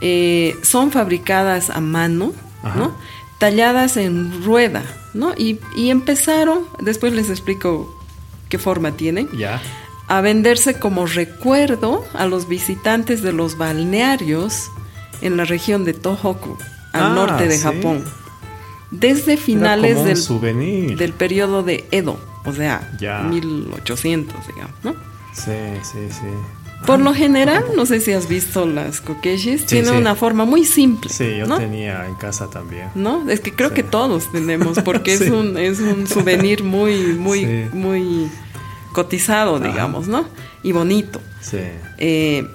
Eh, 0.00 0.56
son 0.62 0.90
fabricadas 0.90 1.70
a 1.70 1.80
mano, 1.80 2.32
¿no? 2.74 2.96
Talladas 3.38 3.96
en 3.96 4.44
rueda, 4.44 4.82
¿no? 5.14 5.34
Y, 5.36 5.60
y, 5.76 5.90
empezaron, 5.90 6.60
después 6.80 7.12
les 7.12 7.28
explico 7.28 7.94
qué 8.48 8.58
forma 8.58 8.92
tienen. 8.92 9.28
Ya 9.36 9.60
a 10.08 10.20
venderse 10.20 10.78
como 10.78 11.06
recuerdo 11.06 12.04
a 12.14 12.26
los 12.26 12.48
visitantes 12.48 13.22
de 13.22 13.32
los 13.32 13.58
balnearios 13.58 14.70
en 15.20 15.36
la 15.36 15.44
región 15.44 15.84
de 15.84 15.94
Tohoku, 15.94 16.56
al 16.92 17.02
ah, 17.02 17.14
norte 17.14 17.48
de 17.48 17.58
Japón. 17.58 18.04
Desde 18.90 19.36
finales 19.36 20.04
del, 20.04 20.96
del 20.96 21.12
periodo 21.12 21.62
de 21.64 21.86
Edo, 21.90 22.18
o 22.44 22.52
sea, 22.52 22.92
1800, 23.00 24.46
digamos, 24.46 24.76
¿no? 24.84 24.94
Sí, 25.32 25.52
sí, 25.82 25.98
sí. 26.08 26.26
Por 26.86 27.00
lo 27.00 27.12
general, 27.14 27.64
no 27.74 27.84
sé 27.84 28.00
si 28.00 28.12
has 28.12 28.28
visto 28.28 28.66
las 28.66 29.00
kokeshis, 29.00 29.66
tiene 29.66 29.90
una 29.90 30.14
forma 30.14 30.44
muy 30.44 30.64
simple. 30.64 31.10
Sí, 31.10 31.38
yo 31.38 31.46
tenía 31.56 32.06
en 32.06 32.14
casa 32.14 32.48
también. 32.48 32.88
¿No? 32.94 33.28
Es 33.28 33.40
que 33.40 33.52
creo 33.52 33.74
que 33.74 33.82
todos 33.82 34.30
tenemos, 34.30 34.78
porque 34.84 35.14
es 35.14 35.22
un 35.22 35.58
es 35.58 35.80
un 35.80 36.06
souvenir 36.06 36.62
muy 36.62 37.14
muy 37.14 37.68
muy 37.72 38.30
cotizado, 38.92 39.58
digamos, 39.58 40.08
¿no? 40.08 40.26
Y 40.62 40.72
bonito. 40.72 41.20
Sí. 41.40 41.58
Eh, 41.98 42.48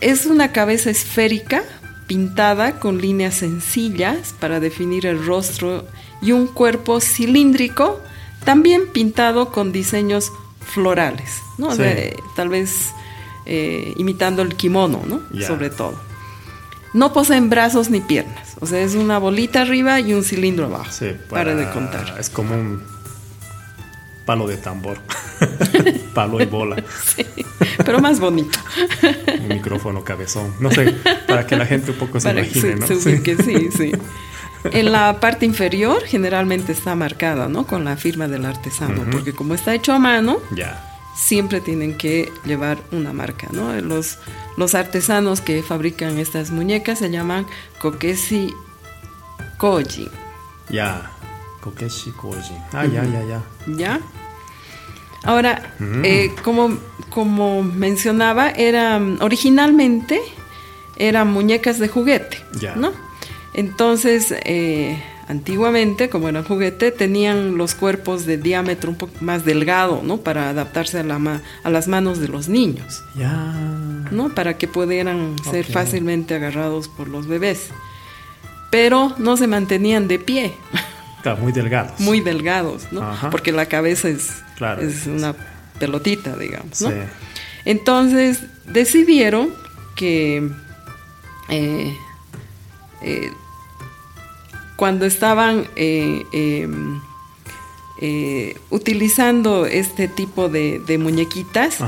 es 0.00 0.26
una 0.26 0.52
cabeza 0.52 0.90
esférica 0.90 1.62
pintada 2.06 2.78
con 2.78 3.00
líneas 3.00 3.34
sencillas 3.34 4.34
para 4.38 4.60
definir 4.60 5.06
el 5.06 5.24
rostro 5.24 5.86
y 6.22 6.32
un 6.32 6.46
cuerpo 6.46 7.00
cilíndrico 7.00 8.00
también 8.44 8.82
pintado 8.92 9.50
con 9.50 9.72
diseños 9.72 10.32
florales, 10.60 11.42
¿no? 11.58 11.70
tal 12.36 12.48
vez 12.48 12.92
eh, 13.46 13.94
imitando 13.96 14.42
el 14.42 14.56
kimono, 14.56 15.02
¿no? 15.06 15.20
Sobre 15.46 15.70
todo. 15.70 15.98
No 16.92 17.12
poseen 17.12 17.50
brazos 17.50 17.90
ni 17.90 18.00
piernas, 18.00 18.56
o 18.60 18.66
sea, 18.66 18.80
es 18.80 18.94
una 18.94 19.18
bolita 19.18 19.62
arriba 19.62 20.00
y 20.00 20.14
un 20.14 20.24
cilindro 20.24 20.66
abajo. 20.66 20.90
Sí, 20.90 21.12
para 21.28 21.54
de 21.54 21.68
contar. 21.70 22.16
Es 22.18 22.30
como 22.30 22.54
un 22.54 22.82
palo 24.24 24.46
de 24.46 24.56
tambor, 24.56 24.98
palo 26.14 26.40
y 26.40 26.46
bola. 26.46 26.82
Sí, 27.04 27.26
pero 27.84 28.00
más 28.00 28.18
bonito. 28.18 28.58
Un 29.40 29.48
micrófono 29.48 30.04
cabezón. 30.04 30.54
No 30.58 30.70
sé, 30.70 30.94
para 31.26 31.46
que 31.46 31.56
la 31.56 31.66
gente 31.66 31.90
un 31.90 31.98
poco 31.98 32.18
se 32.18 32.30
imagine, 32.30 32.76
¿no? 32.76 32.86
sí. 32.86 32.96
sí, 32.98 33.68
sí. 33.76 33.92
En 34.72 34.90
la 34.90 35.20
parte 35.20 35.46
inferior 35.46 36.02
generalmente 36.04 36.72
está 36.72 36.94
marcada, 36.94 37.48
¿no? 37.48 37.66
Con 37.66 37.84
la 37.84 37.96
firma 37.96 38.26
del 38.26 38.44
artesano, 38.44 39.04
porque 39.10 39.32
como 39.32 39.54
está 39.54 39.74
hecho 39.74 39.92
a 39.92 39.98
mano, 39.98 40.38
ya. 40.50 40.95
Siempre 41.16 41.60
tienen 41.60 41.96
que 41.96 42.30
llevar 42.44 42.78
una 42.92 43.12
marca, 43.12 43.48
¿no? 43.50 43.72
Los, 43.80 44.18
los 44.56 44.74
artesanos 44.74 45.40
que 45.40 45.62
fabrican 45.62 46.18
estas 46.18 46.50
muñecas 46.50 46.98
se 46.98 47.10
llaman 47.10 47.46
Kokeshi 47.80 48.52
Koji. 49.58 50.08
Ya. 50.68 51.10
Kokeshi 51.62 52.10
Koji. 52.12 52.54
Ah, 52.72 52.84
ya, 52.84 53.04
ya, 53.04 53.24
ya. 53.24 53.42
¿Ya? 53.66 54.00
Ahora, 55.24 55.74
eh, 56.04 56.32
como, 56.44 56.78
como 57.10 57.62
mencionaba, 57.62 58.50
era 58.50 59.00
originalmente 59.20 60.20
eran 60.96 61.28
muñecas 61.32 61.78
de 61.78 61.88
juguete, 61.88 62.38
¿no? 62.76 62.92
Entonces, 63.54 64.32
eh, 64.44 65.02
antiguamente, 65.28 66.08
como 66.08 66.28
eran 66.28 66.44
juguete, 66.44 66.90
tenían 66.90 67.56
los 67.56 67.74
cuerpos 67.74 68.26
de 68.26 68.38
diámetro 68.38 68.90
un 68.90 68.96
poco 68.96 69.12
más 69.20 69.44
delgado, 69.44 70.02
¿no? 70.02 70.18
Para 70.18 70.50
adaptarse 70.50 70.98
a, 70.98 71.02
la 71.02 71.42
a 71.62 71.70
las 71.70 71.88
manos 71.88 72.18
de 72.18 72.28
los 72.28 72.48
niños, 72.48 73.02
ya. 73.14 73.52
¿no? 74.10 74.34
Para 74.34 74.56
que 74.56 74.68
pudieran 74.68 75.36
ser 75.50 75.64
fácilmente 75.64 76.34
agarrados 76.34 76.88
por 76.88 77.08
los 77.08 77.26
bebés. 77.26 77.68
Pero 78.70 79.14
no 79.18 79.36
se 79.36 79.46
mantenían 79.46 80.08
de 80.08 80.18
pie. 80.18 80.54
muy 81.40 81.52
delgados. 81.52 81.98
Muy 82.00 82.20
delgados, 82.20 82.86
¿no? 82.92 83.10
Porque 83.30 83.52
la 83.52 83.66
cabeza 83.66 84.08
es, 84.08 84.42
es 84.80 85.06
una 85.06 85.34
pelotita, 85.78 86.36
digamos, 86.36 86.80
¿no? 86.80 86.90
Entonces 87.64 88.42
decidieron 88.66 89.50
que 89.96 90.48
eh, 91.48 91.96
eh, 93.02 93.32
cuando 94.76 95.06
estaban 95.06 95.66
eh, 95.76 96.24
em, 96.32 97.00
utilizando 98.70 99.66
este 99.66 100.08
tipo 100.08 100.48
de, 100.48 100.98
muñequitas, 100.98 101.78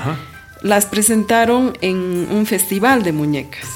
las 0.63 0.87
presentaron 0.87 1.77
en 1.81 2.29
un 2.31 2.47
festival 2.47 3.03
de 3.03 3.13
muñecas. 3.13 3.67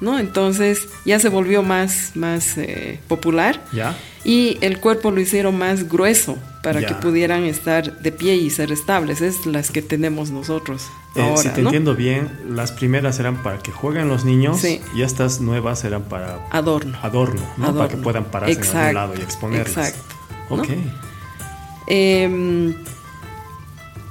¿no? 0.00 0.18
Entonces 0.18 0.88
ya 1.04 1.18
se 1.18 1.28
volvió 1.28 1.62
más, 1.62 2.12
más 2.14 2.56
popular. 3.08 3.62
¿Ya? 3.72 3.94
Y 4.24 4.58
el 4.60 4.80
cuerpo 4.80 5.10
lo 5.10 5.20
hicieron 5.20 5.56
más 5.56 5.88
grueso 5.88 6.36
para 6.62 6.84
que 6.84 6.94
pudieran 6.94 7.44
estar 7.44 7.98
de 8.00 8.12
pie 8.12 8.36
y 8.36 8.50
ser 8.50 8.70
estables. 8.70 9.22
Es 9.22 9.46
las 9.46 9.70
que 9.70 9.80
tenemos 9.80 10.30
nosotros. 10.30 10.88
Eh, 11.14 11.22
ahora, 11.22 11.42
si 11.42 11.48
te 11.48 11.62
entiendo 11.62 11.94
bien, 11.94 12.30
las 12.48 12.70
primeras 12.70 13.18
eran 13.18 13.42
para 13.42 13.58
que 13.58 13.72
jueguen 13.72 14.08
los 14.08 14.24
niños 14.24 14.62
y 14.64 15.02
estas 15.02 15.40
nuevas 15.40 15.84
eran 15.84 16.02
para 16.02 16.46
adorno. 16.50 16.98
Adorno, 17.02 17.42
¿no? 17.56 17.74
Para 17.74 17.88
que 17.88 17.96
puedan 17.96 18.24
pararse 18.24 18.60
en 18.60 18.76
algún 18.76 18.94
lado 18.94 19.14
y 19.18 19.22
exponerlas. 19.22 19.88
Exacto. 19.88 20.16
Ok. 20.50 20.68
Em, 21.86 22.74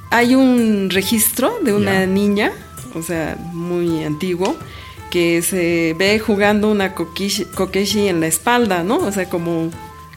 hay 0.10 0.34
un 0.36 0.90
registro 0.90 1.60
de 1.64 1.72
una 1.72 2.08
niña, 2.08 2.52
o 2.96 3.04
sea, 3.04 3.38
muy 3.54 4.04
antiguo, 4.04 4.58
que 5.12 5.42
se 5.44 5.96
ve 5.98 6.20
jugando 6.20 6.70
una 6.70 6.94
kokeshi 6.94 8.08
en 8.08 8.20
la 8.20 8.28
espalda, 8.28 8.84
¿no? 8.84 8.98
O 8.98 9.12
sea, 9.12 9.30
como 9.30 9.70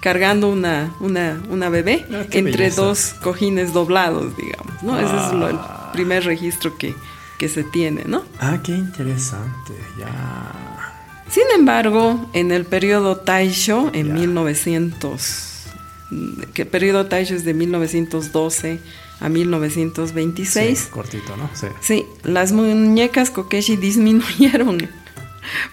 cargando 0.02 0.48
una, 0.48 0.92
una, 0.98 1.40
una 1.48 1.68
bebé 1.68 2.04
ah, 2.12 2.24
entre 2.32 2.70
dos 2.70 3.14
cojines 3.22 3.72
doblados, 3.72 4.36
digamos, 4.36 4.82
¿no? 4.82 4.98
Ese 4.98 5.16
es 5.16 5.32
el 5.32 5.56
ah. 5.56 5.90
primer 5.92 6.24
registro 6.24 6.76
que, 6.76 6.94
que 7.38 7.48
se 7.48 7.62
tiene, 7.62 8.02
¿no? 8.04 8.24
Ah, 8.40 8.58
qué 8.62 8.72
interesante, 8.72 9.72
ya. 9.96 10.82
Sin 11.30 11.44
embargo, 11.54 12.28
en 12.34 12.50
el 12.50 12.64
periodo 12.66 13.16
Taisho, 13.16 13.90
en 13.94 14.12
1900, 14.12 15.66
que 16.52 16.66
periodo 16.66 17.06
Taisho 17.06 17.36
es 17.36 17.44
de 17.44 17.54
1912 17.54 18.80
a 19.20 19.28
1926. 19.28 20.78
Sí, 20.78 20.90
cortito, 20.90 21.36
¿no? 21.36 21.48
Sí. 21.54 21.68
Sí, 21.80 22.06
las 22.24 22.50
muñecas 22.50 23.30
Kokeshi 23.30 23.76
disminuyeron 23.76 24.88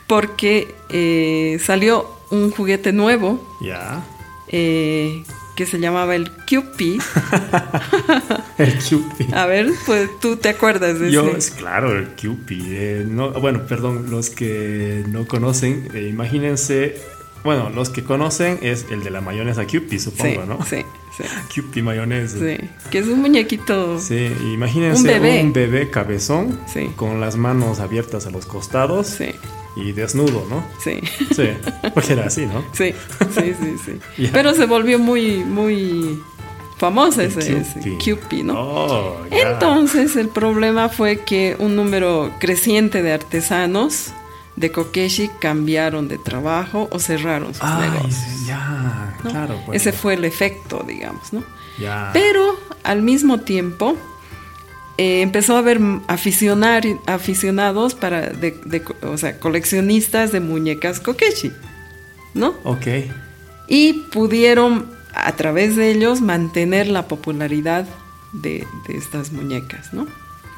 porque 0.06 0.76
eh, 0.90 1.60
salió 1.64 2.08
un 2.30 2.52
juguete 2.52 2.94
nuevo. 2.94 3.58
Ya. 3.60 4.06
Eh, 4.50 5.24
que 5.56 5.66
se 5.66 5.80
llamaba 5.80 6.16
el 6.16 6.32
Cupid. 6.32 7.02
el 8.58 8.74
Cupid. 8.76 9.34
A 9.34 9.46
ver, 9.46 9.70
pues 9.86 10.10
tú 10.20 10.38
te 10.38 10.50
acuerdas 10.50 11.00
de 11.00 11.12
Yo, 11.12 11.32
claro, 11.58 11.98
el 11.98 12.08
Cupid. 12.10 12.64
Eh, 12.68 13.06
no, 13.08 13.32
bueno, 13.32 13.66
perdón, 13.68 14.10
los 14.10 14.30
que 14.30 15.04
no 15.08 15.28
conocen, 15.28 15.90
imagínense 15.96 16.96
bueno, 17.44 17.70
los 17.70 17.90
que 17.90 18.04
conocen 18.04 18.60
es 18.62 18.86
el 18.92 19.04
de 19.04 19.12
la 19.12 19.22
mayonesa 19.22 19.66
Cupid, 19.66 20.00
supongo, 20.00 20.46
¿no? 20.46 20.66
Sí, 20.66 20.84
sí. 21.16 21.24
Cupid 21.62 21.84
mayonesa. 21.84 22.38
Sí, 22.38 22.58
que 22.92 23.00
es 23.00 23.08
un 23.08 23.22
muñequito. 23.22 24.00
Sí, 24.00 24.32
imagínense 24.54 25.20
un 25.20 25.54
bebé, 25.54 25.90
cabezón 25.90 26.60
con 26.96 27.22
las 27.22 27.38
manos 27.38 27.80
abiertas 27.80 28.26
a 28.26 28.30
los 28.30 28.46
costados. 28.46 29.08
Sí. 29.08 29.32
Y 29.76 29.92
desnudo, 29.92 30.46
¿no? 30.50 30.66
Sí. 30.84 31.00
Sí, 31.36 31.50
porque 31.94 32.14
era 32.14 32.26
así, 32.26 32.46
¿no? 32.46 32.64
Sí, 32.74 32.94
sí, 33.34 33.54
sí, 33.62 33.76
sí. 34.18 34.30
Pero 34.34 34.54
se 34.54 34.66
volvió 34.66 35.00
muy, 35.00 35.44
muy 35.44 36.20
famoso 36.78 37.22
ese, 37.22 37.64
Cupid, 38.04 38.44
¿no? 38.44 38.54
Oh, 38.60 39.26
Entonces 39.30 40.16
el 40.16 40.30
problema 40.30 40.90
fue 40.90 41.20
que 41.20 41.56
un 41.60 41.76
número 41.76 42.32
creciente 42.40 43.04
de 43.04 43.14
artesanos 43.14 44.14
de 44.56 44.72
Kokeshi 44.72 45.30
cambiaron 45.40 46.08
de 46.08 46.18
trabajo 46.18 46.90
o 46.92 47.00
cerraron 47.00 47.54
sus 47.54 47.70
negocios. 47.80 48.46
Ya, 48.46 49.18
claro. 49.22 49.60
Ese 49.72 49.94
fue 49.94 50.16
el 50.16 50.26
efecto, 50.26 50.84
digamos, 50.86 51.32
¿no? 51.32 51.44
Pero 52.14 52.60
al 52.84 53.02
mismo 53.02 53.40
tiempo 53.40 53.96
eh, 55.00 55.22
empezó 55.22 55.56
a 55.56 55.60
haber 55.60 55.80
aficionar, 56.10 56.84
aficionados 57.06 57.96
para, 57.96 58.32
de, 58.32 58.84
o 59.02 59.18
sea, 59.18 59.40
coleccionistas 59.40 60.34
de 60.34 60.42
muñecas 60.42 61.00
Kokeshi, 61.00 61.54
¿no? 62.34 62.54
Ok. 62.66 62.88
Y 63.70 63.94
pudieron 64.12 64.88
a 65.14 65.32
través 65.38 65.78
de 65.78 65.92
ellos 65.92 66.20
mantener 66.20 66.88
la 66.88 67.08
popularidad 67.08 67.88
de, 68.34 68.68
estas 68.90 69.32
muñecas, 69.32 69.94
¿no? 69.94 70.04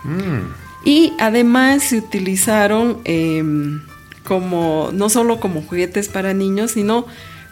Mm. 0.06 0.52
Y 0.86 1.14
además 1.20 1.84
se 1.84 2.00
utilizaron 2.00 2.98
em, 3.04 3.84
como, 4.24 4.90
no 4.92 5.10
solo 5.10 5.40
como 5.40 5.62
juguetes 5.62 6.10
para 6.10 6.34
niños, 6.34 6.72
sino 6.72 7.06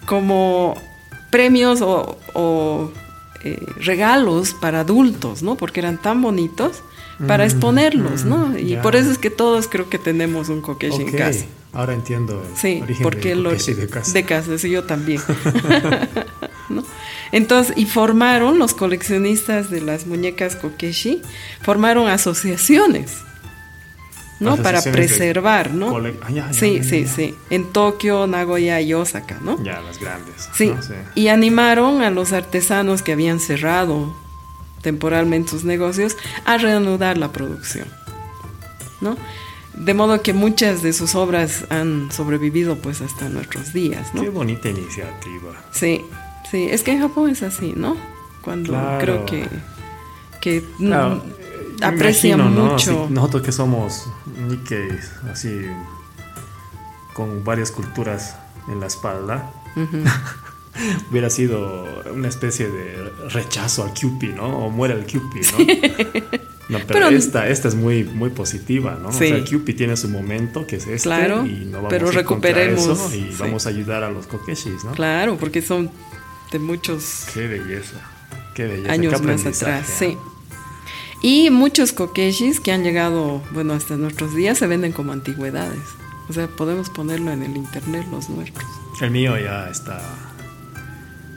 como 0.08 0.74
premios 1.30 1.82
o, 1.84 2.92
eh, 3.44 3.66
regalos 3.78 4.54
para 4.54 4.82
adultos, 4.82 5.44
¿no? 5.44 5.56
Porque 5.56 5.80
eran 5.80 6.02
tan 6.02 6.22
bonitos 6.22 6.84
para 7.28 7.44
mm, 7.44 7.48
exponerlos, 7.48 8.26
¿no? 8.26 8.48
Mm, 8.48 8.58
y 8.60 8.76
por 8.78 8.96
eso 8.96 9.12
es 9.12 9.18
que 9.18 9.30
todos 9.30 9.68
creo 9.68 9.90
que 9.90 9.98
tenemos 9.98 10.50
un 10.50 10.62
Kokeshi 10.62 11.02
en 11.02 11.12
casa. 11.12 11.46
Ahora 11.72 11.94
entiendo. 11.94 12.44
sí, 12.56 12.84
porque 13.04 13.36
lo 13.36 13.52
de 13.52 13.88
casa. 13.88 14.14
De 14.14 14.24
casa, 14.24 14.58
sí, 14.58 14.70
yo 14.70 14.84
también. 14.86 15.22
Entonces, 17.32 17.78
y 17.78 17.86
formaron 17.86 18.58
los 18.58 18.74
coleccionistas 18.74 19.70
de 19.70 19.82
las 19.82 20.08
muñecas 20.08 20.56
Kokeshi, 20.56 21.22
formaron 21.62 22.08
asociaciones. 22.08 23.18
¿No? 24.40 24.58
Para 24.58 24.82
preservar, 24.82 25.74
¿no? 25.74 25.98
Ah, 25.98 26.54
sí, 26.54 26.84
sí, 26.84 27.08
sí. 27.08 27.36
En 27.50 27.66
Tokio, 27.66 28.28
Nagoya 28.28 28.80
y 28.82 28.94
Osaka, 28.94 29.38
¿no? 29.42 29.62
Ya, 29.64 29.82
las 29.82 30.00
grandes. 30.00 30.50
Sí. 30.54 30.72
Y 31.16 31.28
animaron 31.28 32.02
a 32.02 32.10
los 32.10 32.32
artesanos 32.32 33.02
que 33.02 33.12
habían 33.14 33.40
cerrado 33.40 34.14
temporalmente 34.82 35.52
sus 35.52 35.66
negocios 35.66 36.16
a 36.46 36.58
reanudar 36.58 37.18
la 37.18 37.32
producción, 37.32 37.88
¿no? 39.02 39.18
De 39.74 39.94
modo 39.94 40.22
que 40.22 40.34
muchas 40.34 40.82
de 40.82 40.94
sus 40.94 41.16
obras 41.16 41.66
han 41.70 42.12
sobrevivido 42.12 42.78
pues 42.78 43.02
hasta 43.02 43.30
nuestros 43.30 43.74
días, 43.74 44.14
¿no? 44.14 44.22
Qué 44.22 44.30
bonita 44.30 44.70
iniciativa. 44.70 45.52
Sí, 45.72 46.06
sí. 46.50 46.68
Es 46.70 46.84
que 46.84 46.92
en 46.92 47.02
Japón 47.02 47.30
es 47.30 47.44
así, 47.44 47.74
¿no? 47.76 47.98
Cuando 48.42 48.74
creo 49.00 49.26
que 49.26 49.48
que 50.40 50.64
aprecian 51.82 52.54
mucho. 52.54 53.08
nosotros 53.10 53.44
que 53.44 53.52
somos 53.52 54.08
Nikkei, 54.48 54.90
así 55.32 55.68
con 57.14 57.44
varias 57.44 57.72
culturas 57.72 58.36
en 58.68 58.80
la 58.80 58.88
espalda, 58.88 59.52
hubiera 61.12 61.30
sido 61.30 61.86
una 62.14 62.28
especie 62.28 62.70
de 62.70 63.10
rechazo 63.30 63.84
al 63.84 63.94
Cupid, 63.94 64.36
¿no? 64.36 64.66
O 64.66 64.70
muere 64.70 64.94
el 64.94 65.06
Cupid, 65.06 65.46
¿no? 65.52 66.40
No, 66.70 66.78
pero, 66.88 67.10
esta, 67.10 67.50
esta 67.50 67.68
es 67.68 67.74
muy, 67.74 68.04
muy 68.04 68.30
positiva, 68.30 68.98
¿no? 69.02 69.10
O 69.10 69.12
sea, 69.12 69.36
el 69.36 69.44
Cupid 69.44 69.76
tiene 69.76 69.98
su 69.98 70.08
momento, 70.08 70.68
que 70.68 70.76
es 70.76 70.86
este, 70.86 71.10
claro, 71.10 71.46
y 71.46 71.66
no 71.66 71.78
vamos 71.78 71.90
pero 71.90 72.10
a 72.10 72.12
recuperemos 72.12 72.88
eso 72.88 73.16
y 73.16 73.36
vamos 73.40 73.66
a 73.66 73.70
ayudar 73.70 74.04
a 74.04 74.12
los 74.12 74.28
kokeshis, 74.28 74.84
¿no? 74.84 74.92
Claro, 74.92 75.36
porque 75.38 75.64
son 75.64 75.90
de 76.52 76.60
muchos... 76.60 77.26
Qué 77.34 77.48
belleza, 77.48 77.98
qué 78.54 78.68
belleza. 78.68 78.92
Años 78.92 79.22
más 79.24 79.46
atrás, 79.48 79.88
sí. 79.88 80.16
Y 81.22 81.50
muchos 81.50 81.92
kokeshis 81.92 82.60
que 82.60 82.72
han 82.72 82.84
llegado, 82.84 83.42
bueno, 83.52 83.74
hasta 83.74 83.98
nuestros 83.98 84.36
días 84.36 84.58
se 84.58 84.68
venden 84.68 84.94
como 84.94 85.12
antigüedades. 85.12 85.80
O 86.30 86.34
sea, 86.34 86.48
podemos 86.48 86.90
ponerlo 86.90 87.32
en 87.32 87.44
el 87.44 87.58
internet 87.58 88.06
los 88.12 88.30
nuestros. 88.30 88.70
El 89.02 89.12
mío 89.12 89.38
ya 89.38 89.68
está. 89.70 90.00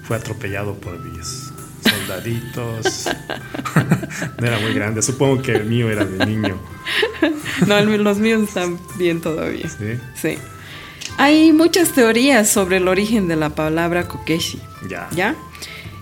Fue 0.04 0.16
atropellado 0.16 0.74
por 0.74 0.98
mis 1.00 1.50
soldaditos. 1.82 3.08
no 4.38 4.46
era 4.46 4.58
muy 4.60 4.74
grande. 4.74 5.02
Supongo 5.02 5.42
que 5.42 5.52
el 5.52 5.64
mío 5.64 5.90
era 5.90 6.04
de 6.04 6.26
niño. 6.26 6.56
no, 7.66 7.80
los 7.80 8.18
míos 8.18 8.42
están 8.42 8.78
bien 8.98 9.20
todavía. 9.20 9.68
Sí. 9.68 9.98
Sí. 10.14 10.38
Hay 11.18 11.52
muchas 11.52 11.92
teorías 11.92 12.48
sobre 12.48 12.76
el 12.76 12.88
origen 12.88 13.28
de 13.28 13.36
la 13.36 13.50
palabra 13.50 14.06
kokeshi. 14.06 14.60
Ya. 14.88 15.08
¿Ya? 15.12 15.34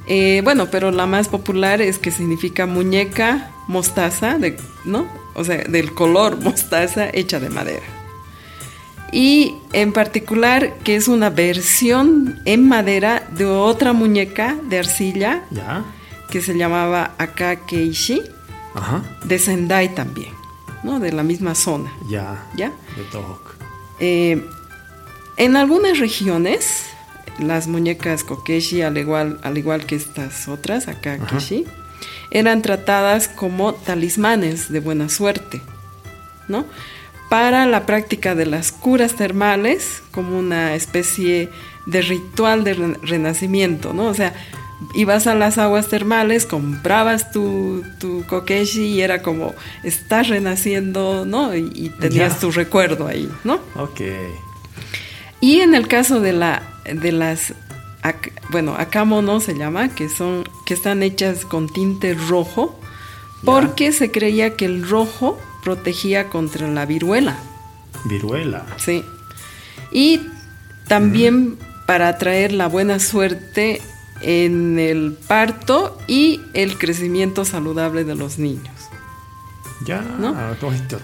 Eh, 0.07 0.41
bueno, 0.43 0.71
pero 0.71 0.91
la 0.91 1.07
más 1.07 1.29
popular 1.29 1.81
es 1.81 1.99
que 1.99 2.11
significa 2.11 2.67
muñeca 2.67 3.51
mostaza, 3.71 4.37
de, 4.37 4.57
¿no? 4.85 5.07
O 5.35 5.45
sea, 5.45 5.59
del 5.59 5.95
color 5.95 6.43
mostaza 6.43 7.09
hecha 7.13 7.41
de 7.41 7.49
madera. 7.49 7.87
Y 9.13 9.57
en 9.73 9.93
particular 9.93 10.75
que 10.85 10.97
es 10.97 11.09
una 11.09 11.31
versión 11.31 12.41
en 12.45 12.69
madera 12.69 13.27
de 13.33 13.47
otra 13.47 13.93
muñeca 13.93 14.57
de 14.69 14.79
arcilla 14.79 15.43
que 16.31 16.41
se 16.41 16.57
llamaba 16.57 17.15
Akakeishi, 17.19 18.23
de 19.25 19.39
Sendai 19.39 19.95
también, 19.95 20.33
¿no? 20.85 21.01
De 21.01 21.13
la 21.13 21.23
misma 21.23 21.55
zona. 21.55 21.93
Ya. 22.09 22.47
¿Ya? 22.57 22.73
De 22.97 23.03
Tohok. 23.11 23.57
Eh, 23.99 24.45
en 25.37 25.57
algunas 25.57 25.99
regiones 25.99 26.87
las 27.39 27.67
muñecas 27.67 28.23
kokeshi, 28.25 28.83
al 28.83 28.99
igual, 28.99 29.41
al 29.43 29.59
igual 29.59 29.87
que 29.87 29.97
estas 29.97 30.49
otras, 30.49 30.89
acá 30.89 31.19
eran 32.31 32.63
tratadas 32.63 33.29
como 33.29 33.75
talismanes 33.75 34.71
de 34.71 34.81
buena 34.81 35.09
suerte, 35.09 35.61
¿no? 36.49 36.65
Para 37.29 37.67
la 37.67 37.87
práctica 37.87 38.35
de 38.35 38.47
las 38.47 38.73
curas 38.73 39.15
termales, 39.15 40.03
como 40.11 40.39
una 40.39 40.75
especie 40.75 41.49
de 41.87 42.03
ritual 42.03 42.65
de 42.65 42.75
renacimiento, 43.03 43.93
¿no? 43.93 44.07
O 44.07 44.15
sea, 44.15 44.35
ibas 44.95 45.27
a 45.27 45.35
las 45.35 45.59
aguas 45.59 45.89
termales, 45.89 46.47
comprabas 46.47 47.31
tu, 47.31 47.85
tu 47.99 48.25
kokeshi 48.27 48.87
y 48.87 49.03
era 49.03 49.23
como, 49.23 49.55
estás 49.85 50.29
renaciendo, 50.29 51.25
¿no? 51.27 51.55
Y, 51.55 51.93
tenías 52.01 52.41
tu 52.41 52.51
recuerdo 52.51 53.07
ahí, 53.07 53.31
¿no? 53.45 53.61
Ok. 53.77 54.01
Y 55.41 55.61
en 55.61 55.75
el 55.75 55.89
caso 55.89 56.21
de 56.21 56.33
la 56.33 56.63
de 56.85 57.13
las 57.13 57.55
bueno, 58.51 58.75
akamono 58.77 59.41
se 59.41 59.55
llama, 59.55 59.95
que 59.95 60.09
son 60.09 60.49
que 60.67 60.75
están 60.75 61.03
hechas 61.03 61.45
con 61.45 61.69
tinte 61.69 62.15
rojo 62.15 62.79
porque 63.45 63.93
se 63.93 64.11
creía 64.11 64.57
que 64.57 64.67
el 64.67 64.89
rojo 64.89 65.39
protegía 65.63 66.29
contra 66.29 66.69
la 66.69 66.87
viruela. 66.87 67.39
Viruela. 68.05 68.67
Sí. 68.79 69.05
Y 69.93 70.21
también 70.89 71.59
para 71.87 72.09
atraer 72.09 72.53
la 72.53 72.69
buena 72.69 72.99
suerte 72.99 73.83
en 74.23 74.79
el 74.79 75.17
parto 75.27 75.99
y 76.07 76.41
el 76.53 76.79
crecimiento 76.79 77.45
saludable 77.45 78.05
de 78.05 78.15
los 78.15 78.39
niños. 78.39 78.75
Ya, 79.87 80.03
¿no? 80.03 80.35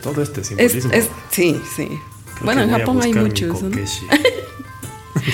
todo, 0.03 0.23
este 0.23 0.45
simbolismo. 0.45 0.93
sí, 1.31 1.61
sí. 1.75 1.89
bueno, 2.43 2.63
en 2.63 2.71
Japón 2.71 3.01
hay 3.03 3.15
muchos. 3.15 3.63
¿no? 3.63 3.71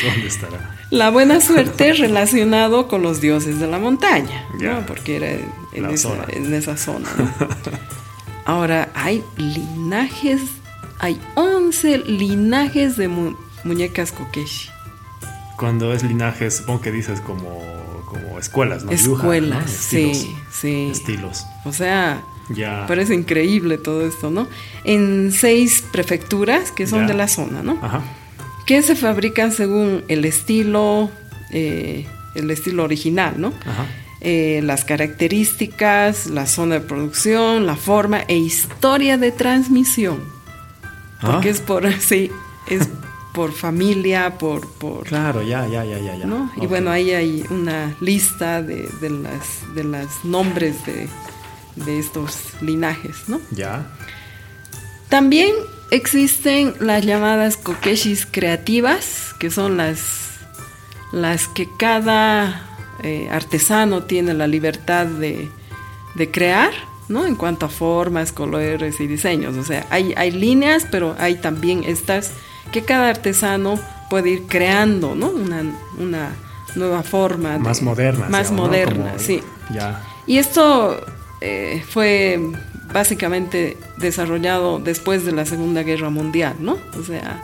¿Dónde 0.04 0.26
estará? 0.26 0.76
La 0.90 1.10
buena 1.10 1.40
suerte 1.40 1.92
relacionado 1.94 2.88
con 2.88 3.02
los 3.02 3.20
dioses 3.20 3.58
de 3.58 3.66
la 3.66 3.78
montaña, 3.78 4.46
¿no? 4.60 4.84
porque 4.86 5.16
era 5.16 5.30
en, 5.72 6.54
esa, 6.54 6.76
zona. 6.76 7.08
Ahora, 8.44 8.90
hay 8.94 9.24
linajes, 9.36 10.40
hay 10.98 11.20
11 11.34 11.98
linajes 11.98 12.96
de 12.96 13.08
muñecas 13.64 14.12
kokeshi. 14.12 14.68
Cuando 15.56 15.92
es 15.92 16.02
linaje, 16.02 16.50
supongo 16.50 16.80
que 16.80 16.92
dices 16.92 17.20
como, 17.20 17.62
como 18.06 18.38
escuelas, 18.38 18.84
¿no? 18.84 18.92
Escuelas, 18.92 19.70
sí, 19.70 20.34
sí. 20.50 20.88
Estilos. 20.90 21.46
O 21.64 21.72
sea, 21.72 22.22
ya. 22.48 22.86
parece 22.86 23.14
increíble 23.14 23.78
todo 23.78 24.06
esto, 24.06 24.30
¿no? 24.30 24.48
En 24.84 25.32
seis 25.32 25.84
prefecturas 25.92 26.72
que 26.72 26.86
son 26.86 27.06
de 27.06 27.14
la 27.14 27.28
zona, 27.28 27.62
¿no? 27.62 27.78
Ajá. 27.80 28.02
Que 28.72 28.80
se 28.80 28.96
fabrican 28.96 29.52
según 29.52 30.02
el 30.08 30.24
estilo, 30.24 31.10
eh, 31.50 32.06
el 32.34 32.50
estilo 32.50 32.84
original, 32.84 33.34
¿no? 33.36 33.52
Ajá. 33.66 33.84
Eh, 34.22 34.60
las 34.64 34.86
características, 34.86 36.28
la 36.28 36.46
zona 36.46 36.76
de 36.76 36.80
producción, 36.80 37.66
la 37.66 37.76
forma 37.76 38.22
e 38.28 38.38
historia 38.38 39.18
de 39.18 39.30
transmisión. 39.30 40.20
Porque 41.20 41.48
ah. 41.48 41.52
es 41.52 41.60
por, 41.60 41.92
sí, 42.00 42.30
es 42.66 42.88
por 43.34 43.52
familia, 43.52 44.38
por, 44.38 44.66
por... 44.66 45.04
Claro, 45.04 45.42
ya, 45.42 45.66
ya, 45.66 45.84
ya, 45.84 45.98
ya. 45.98 46.16
ya. 46.16 46.50
Y 46.56 46.66
bueno, 46.66 46.90
ahí 46.90 47.10
hay 47.10 47.44
una 47.50 47.94
lista 48.00 48.62
de, 48.62 48.88
de 49.02 49.10
las, 49.10 49.74
de 49.74 49.84
los 49.84 50.24
nombres 50.24 50.76
de, 50.86 51.10
de 51.76 51.98
estos 51.98 52.38
linajes, 52.62 53.28
¿no? 53.28 53.38
Ya. 53.50 53.86
También 55.10 55.52
existen 55.92 56.74
las 56.80 57.04
llamadas 57.04 57.58
kokeshis 57.58 58.26
creativas, 58.28 59.34
que 59.38 59.50
son 59.50 59.76
las, 59.76 60.00
las 61.12 61.48
que 61.48 61.68
cada 61.78 62.66
eh, 63.02 63.28
artesano 63.30 64.02
tiene 64.02 64.32
la 64.32 64.46
libertad 64.46 65.06
de, 65.06 65.50
crear, 66.32 66.72
¿no? 67.08 67.26
En 67.26 67.36
cuanto 67.36 67.66
a 67.66 67.68
formas, 67.68 68.32
colores 68.32 69.00
y 69.00 69.06
diseños. 69.06 69.56
O 69.58 69.64
sea, 69.64 69.86
hay, 69.90 70.14
hay 70.16 70.30
líneas, 70.30 70.86
pero 70.90 71.14
hay 71.18 71.34
también 71.36 71.84
estas 71.84 72.32
que 72.72 72.82
cada 72.82 73.10
artesano 73.10 73.78
puede 74.08 74.30
ir 74.30 74.46
creando, 74.46 75.14
¿no? 75.14 75.28
Una, 75.28 76.32
nueva 76.74 77.02
forma. 77.02 77.58
Más 77.58 77.82
moderna. 77.82 78.30
Más 78.30 78.50
moderna, 78.50 79.18
sí. 79.18 79.42
Ya. 79.74 80.02
Y 80.26 80.38
esto 80.38 81.04
eh, 81.42 81.84
fue 81.86 82.40
básicamente 82.92 83.76
desarrollado 83.96 84.78
después 84.78 85.24
de 85.24 85.32
la 85.32 85.46
Segunda 85.46 85.82
Guerra 85.82 86.10
Mundial, 86.10 86.56
¿no? 86.60 86.78
O 86.98 87.02
sea, 87.02 87.42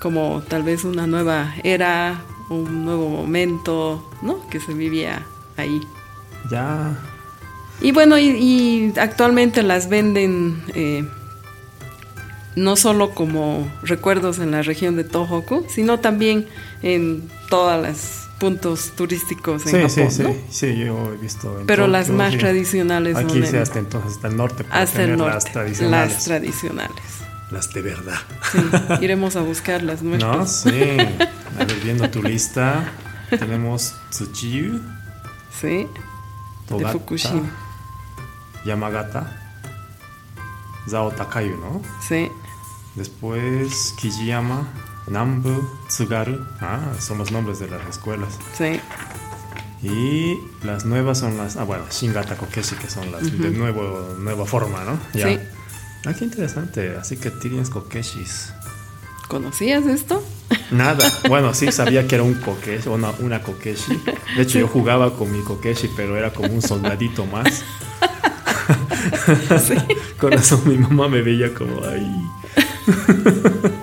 como 0.00 0.42
tal 0.48 0.62
vez 0.62 0.84
una 0.84 1.06
nueva 1.06 1.54
era, 1.64 2.22
un 2.48 2.84
nuevo 2.84 3.08
momento, 3.08 4.08
¿no? 4.22 4.46
Que 4.48 4.60
se 4.60 4.74
vivía 4.74 5.22
ahí. 5.56 5.80
Ya. 6.50 6.96
Y 7.80 7.92
bueno, 7.92 8.18
y, 8.18 8.92
actualmente 8.96 9.62
las 9.62 9.88
venden 9.88 10.62
eh, 10.74 11.04
no 12.54 12.76
solo 12.76 13.10
como 13.10 13.70
recuerdos 13.82 14.38
en 14.38 14.50
la 14.50 14.62
región 14.62 14.96
de 14.96 15.04
Tohoku, 15.04 15.66
sino 15.68 16.00
también 16.00 16.46
en 16.82 17.28
todos 17.50 17.86
los 17.86 18.25
puntos 18.38 18.92
turísticos 18.96 19.66
en 19.66 19.88
sí, 19.88 20.00
Japón. 20.00 20.10
Sí, 20.10 20.22
sí, 20.24 20.44
sí, 20.50 20.78
yo 20.78 21.12
he 21.12 21.16
visto. 21.16 21.62
Pero 21.66 21.86
las 21.86 22.10
más 22.10 22.36
tradicionales. 22.36 23.16
Aquí 23.16 23.42
sí, 23.46 23.56
hasta 23.56 23.78
entonces, 23.78 24.12
hasta 24.12 24.28
el 24.28 24.36
norte. 24.36 24.64
Hasta 24.70 25.02
el 25.02 25.16
norte. 25.16 25.34
Las 25.34 25.44
tradicionales. 25.44 26.12
Las 26.14 26.24
tradicionales. 26.24 27.02
Las 27.50 27.72
de 27.72 27.82
verdad. 27.82 28.18
Sí, 28.52 28.58
iremos 29.00 29.36
a 29.36 29.42
buscarlas 29.42 30.02
nuestras. 30.02 30.36
No, 30.36 30.46
sí. 30.46 30.68
A 30.68 31.64
ver, 31.64 31.80
viendo 31.82 32.10
tu 32.10 32.22
lista, 32.22 32.92
tenemos 33.30 33.94
Tsuchiyu. 34.10 34.80
Sí. 35.60 35.86
Togata, 36.68 36.88
de 36.88 36.92
Fukushima. 36.92 37.50
Yamagata. 38.64 39.42
Zao 40.88 41.10
Takayu, 41.10 41.56
¿no? 41.56 41.82
Sí. 42.06 42.30
Después 42.94 43.94
Kijiyama, 43.96 44.68
Nambu, 45.08 45.62
Tsugaru. 45.88 46.44
Ah, 46.60 46.80
son 46.98 47.18
los 47.18 47.30
nombres 47.30 47.58
de 47.58 47.68
las 47.68 47.86
escuelas. 47.88 48.38
Sí. 48.56 48.80
Y 49.82 50.38
las 50.64 50.84
nuevas 50.84 51.18
son 51.18 51.36
las. 51.36 51.56
Ah, 51.56 51.64
bueno, 51.64 51.84
Shingata 51.90 52.36
Kokeshi, 52.36 52.76
que 52.76 52.90
son 52.90 53.12
las 53.12 53.22
de 53.38 53.50
nuevo, 53.50 54.16
nueva 54.18 54.44
forma, 54.46 54.84
¿no? 54.84 54.98
Sí. 55.12 55.38
Ah, 56.06 56.14
qué 56.14 56.24
interesante. 56.24 56.96
Así 56.96 57.16
que 57.16 57.30
tienes 57.30 57.70
kokeshis. 57.70 58.52
¿Conocías 59.28 59.86
esto? 59.86 60.22
Nada. 60.70 61.04
Bueno, 61.28 61.52
sí 61.52 61.72
sabía 61.72 62.06
que 62.06 62.14
era 62.14 62.24
un 62.24 62.34
kokeshi, 62.34 62.88
una, 62.88 63.10
una 63.18 63.42
kokeshi. 63.42 64.00
De 64.36 64.42
hecho, 64.42 64.60
yo 64.60 64.68
jugaba 64.68 65.14
con 65.16 65.32
mi 65.32 65.40
kokeshi, 65.42 65.90
pero 65.96 66.16
era 66.16 66.32
como 66.32 66.52
un 66.52 66.62
soldadito 66.62 67.26
más. 67.26 67.64
Sí. 69.66 69.74
con 70.18 70.32
eso 70.32 70.60
mi 70.66 70.76
mamá 70.78 71.08
me 71.08 71.22
veía 71.22 71.52
como 71.54 71.84
ahí. 71.84 72.26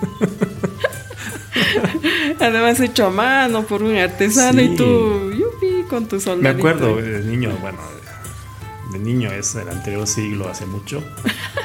Además 2.44 2.80
hecho 2.82 3.06
a 3.06 3.10
mano 3.10 3.64
por 3.64 3.84
un 3.84 3.96
artesano 3.96 4.62
y 4.62 4.76
tú, 4.76 5.32
yupi, 5.32 5.84
con 5.90 6.08
tu 6.08 6.20
soldadito. 6.20 6.64
Me 6.64 6.70
acuerdo 6.70 6.98
de 6.98 7.22
niño, 7.22 7.58
bueno, 7.62 7.80
de 8.92 9.00
niño 9.00 9.32
es 9.32 9.56
el 9.56 9.70
anterior 9.70 10.06
siglo, 10.06 10.50
hace 10.50 10.66
mucho 10.66 11.02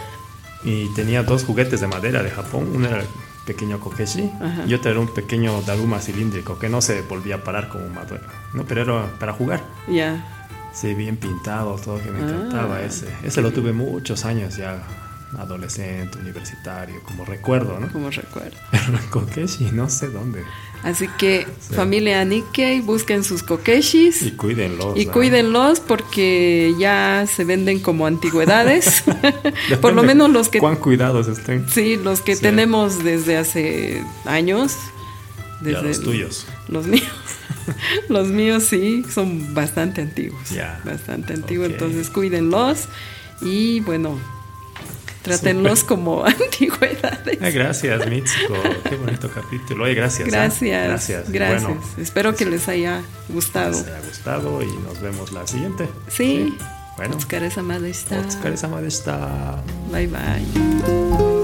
y 0.64 0.86
tenía 0.94 1.24
dos 1.24 1.44
juguetes 1.44 1.80
de 1.80 1.88
madera 1.88 2.22
de 2.22 2.30
Japón. 2.30 2.70
Uno 2.72 2.86
era 2.86 3.00
el 3.00 3.06
pequeño 3.44 3.80
kokeshi 3.80 4.30
y 4.66 4.74
otro 4.74 4.92
era 4.92 5.00
un 5.00 5.08
pequeño 5.08 5.62
daruma 5.62 6.00
cilíndrico 6.00 6.58
que 6.60 6.68
no 6.68 6.80
se 6.80 7.02
volvía 7.02 7.36
a 7.36 7.44
parar 7.44 7.68
como 7.68 7.88
madera, 7.88 8.22
¿no? 8.54 8.64
pero 8.64 8.82
era 8.82 9.18
para 9.18 9.32
jugar. 9.32 9.64
Ya. 9.88 10.24
Sí, 10.72 10.94
bien 10.94 11.16
pintado, 11.16 11.74
todo 11.76 12.00
que 12.00 12.10
me 12.12 12.20
encantaba 12.20 12.76
ah. 12.76 12.84
ese. 12.84 13.08
Ese 13.24 13.42
lo 13.42 13.50
tuve 13.50 13.72
muchos 13.72 14.24
años 14.24 14.56
ya 14.56 14.80
adolescente, 15.36 16.18
universitario, 16.18 17.02
como 17.02 17.24
recuerdo, 17.24 17.78
¿no? 17.78 17.92
Como 17.92 18.10
recuerdo. 18.10 18.56
Pero 18.70 18.98
Kokeshi, 19.10 19.70
no 19.72 19.90
sé 19.90 20.08
dónde. 20.08 20.42
Así 20.82 21.08
que 21.18 21.46
familia 21.72 22.24
Nikkei, 22.24 22.80
busquen 22.80 23.24
sus 23.24 23.42
kokeshis. 23.42 24.22
Y 24.22 24.30
cuídenlos. 24.32 24.96
Y 24.96 25.06
cuídenlos 25.06 25.80
porque 25.80 26.74
ya 26.78 27.26
se 27.26 27.44
venden 27.44 27.80
como 27.80 28.06
antigüedades. 28.06 29.02
Por 29.80 29.92
lo 29.94 30.02
menos 30.02 30.30
los 30.30 30.48
que... 30.48 30.60
Cuán 30.60 30.76
cuidados 30.76 31.26
estén. 31.26 31.68
Sí, 31.68 31.96
los 31.96 32.20
que 32.20 32.36
tenemos 32.36 33.02
desde 33.02 33.36
hace 33.36 34.02
años. 34.24 34.76
Desde 35.60 35.82
los 35.82 36.00
tuyos. 36.00 36.46
Los 36.68 36.86
míos. 36.86 37.10
los 38.08 38.28
míos 38.28 38.64
sí, 38.64 39.04
son 39.12 39.54
bastante 39.54 40.00
antiguos. 40.00 40.50
Ya. 40.50 40.80
Bastante 40.84 41.34
antiguos, 41.34 41.70
entonces 41.70 42.08
cuídenlos. 42.08 42.84
Y 43.40 43.80
bueno, 43.80 44.18
Trátenlos 45.22 45.84
como 45.84 46.24
antigüedades. 46.26 47.54
gracias, 47.54 48.06
Mitsuko. 48.08 48.54
Qué 48.88 48.96
bonito 48.96 49.30
capítulo. 49.34 49.84
gracias. 49.94 50.28
¿eh? 50.28 50.30
Gracias. 50.88 51.30
Gracias. 51.30 51.98
Espero 51.98 52.34
que 52.34 52.44
les 52.46 52.68
haya 52.68 53.02
gustado. 53.28 53.72
Les 53.72 53.86
haya 53.86 54.00
gustado 54.06 54.62
y 54.62 54.66
nos 54.66 55.00
vemos 55.00 55.32
la 55.32 55.46
siguiente. 55.46 55.88
Sí. 56.08 56.56
Bueno. 56.96 57.16
Bye 59.92 60.08
bye. 60.08 61.37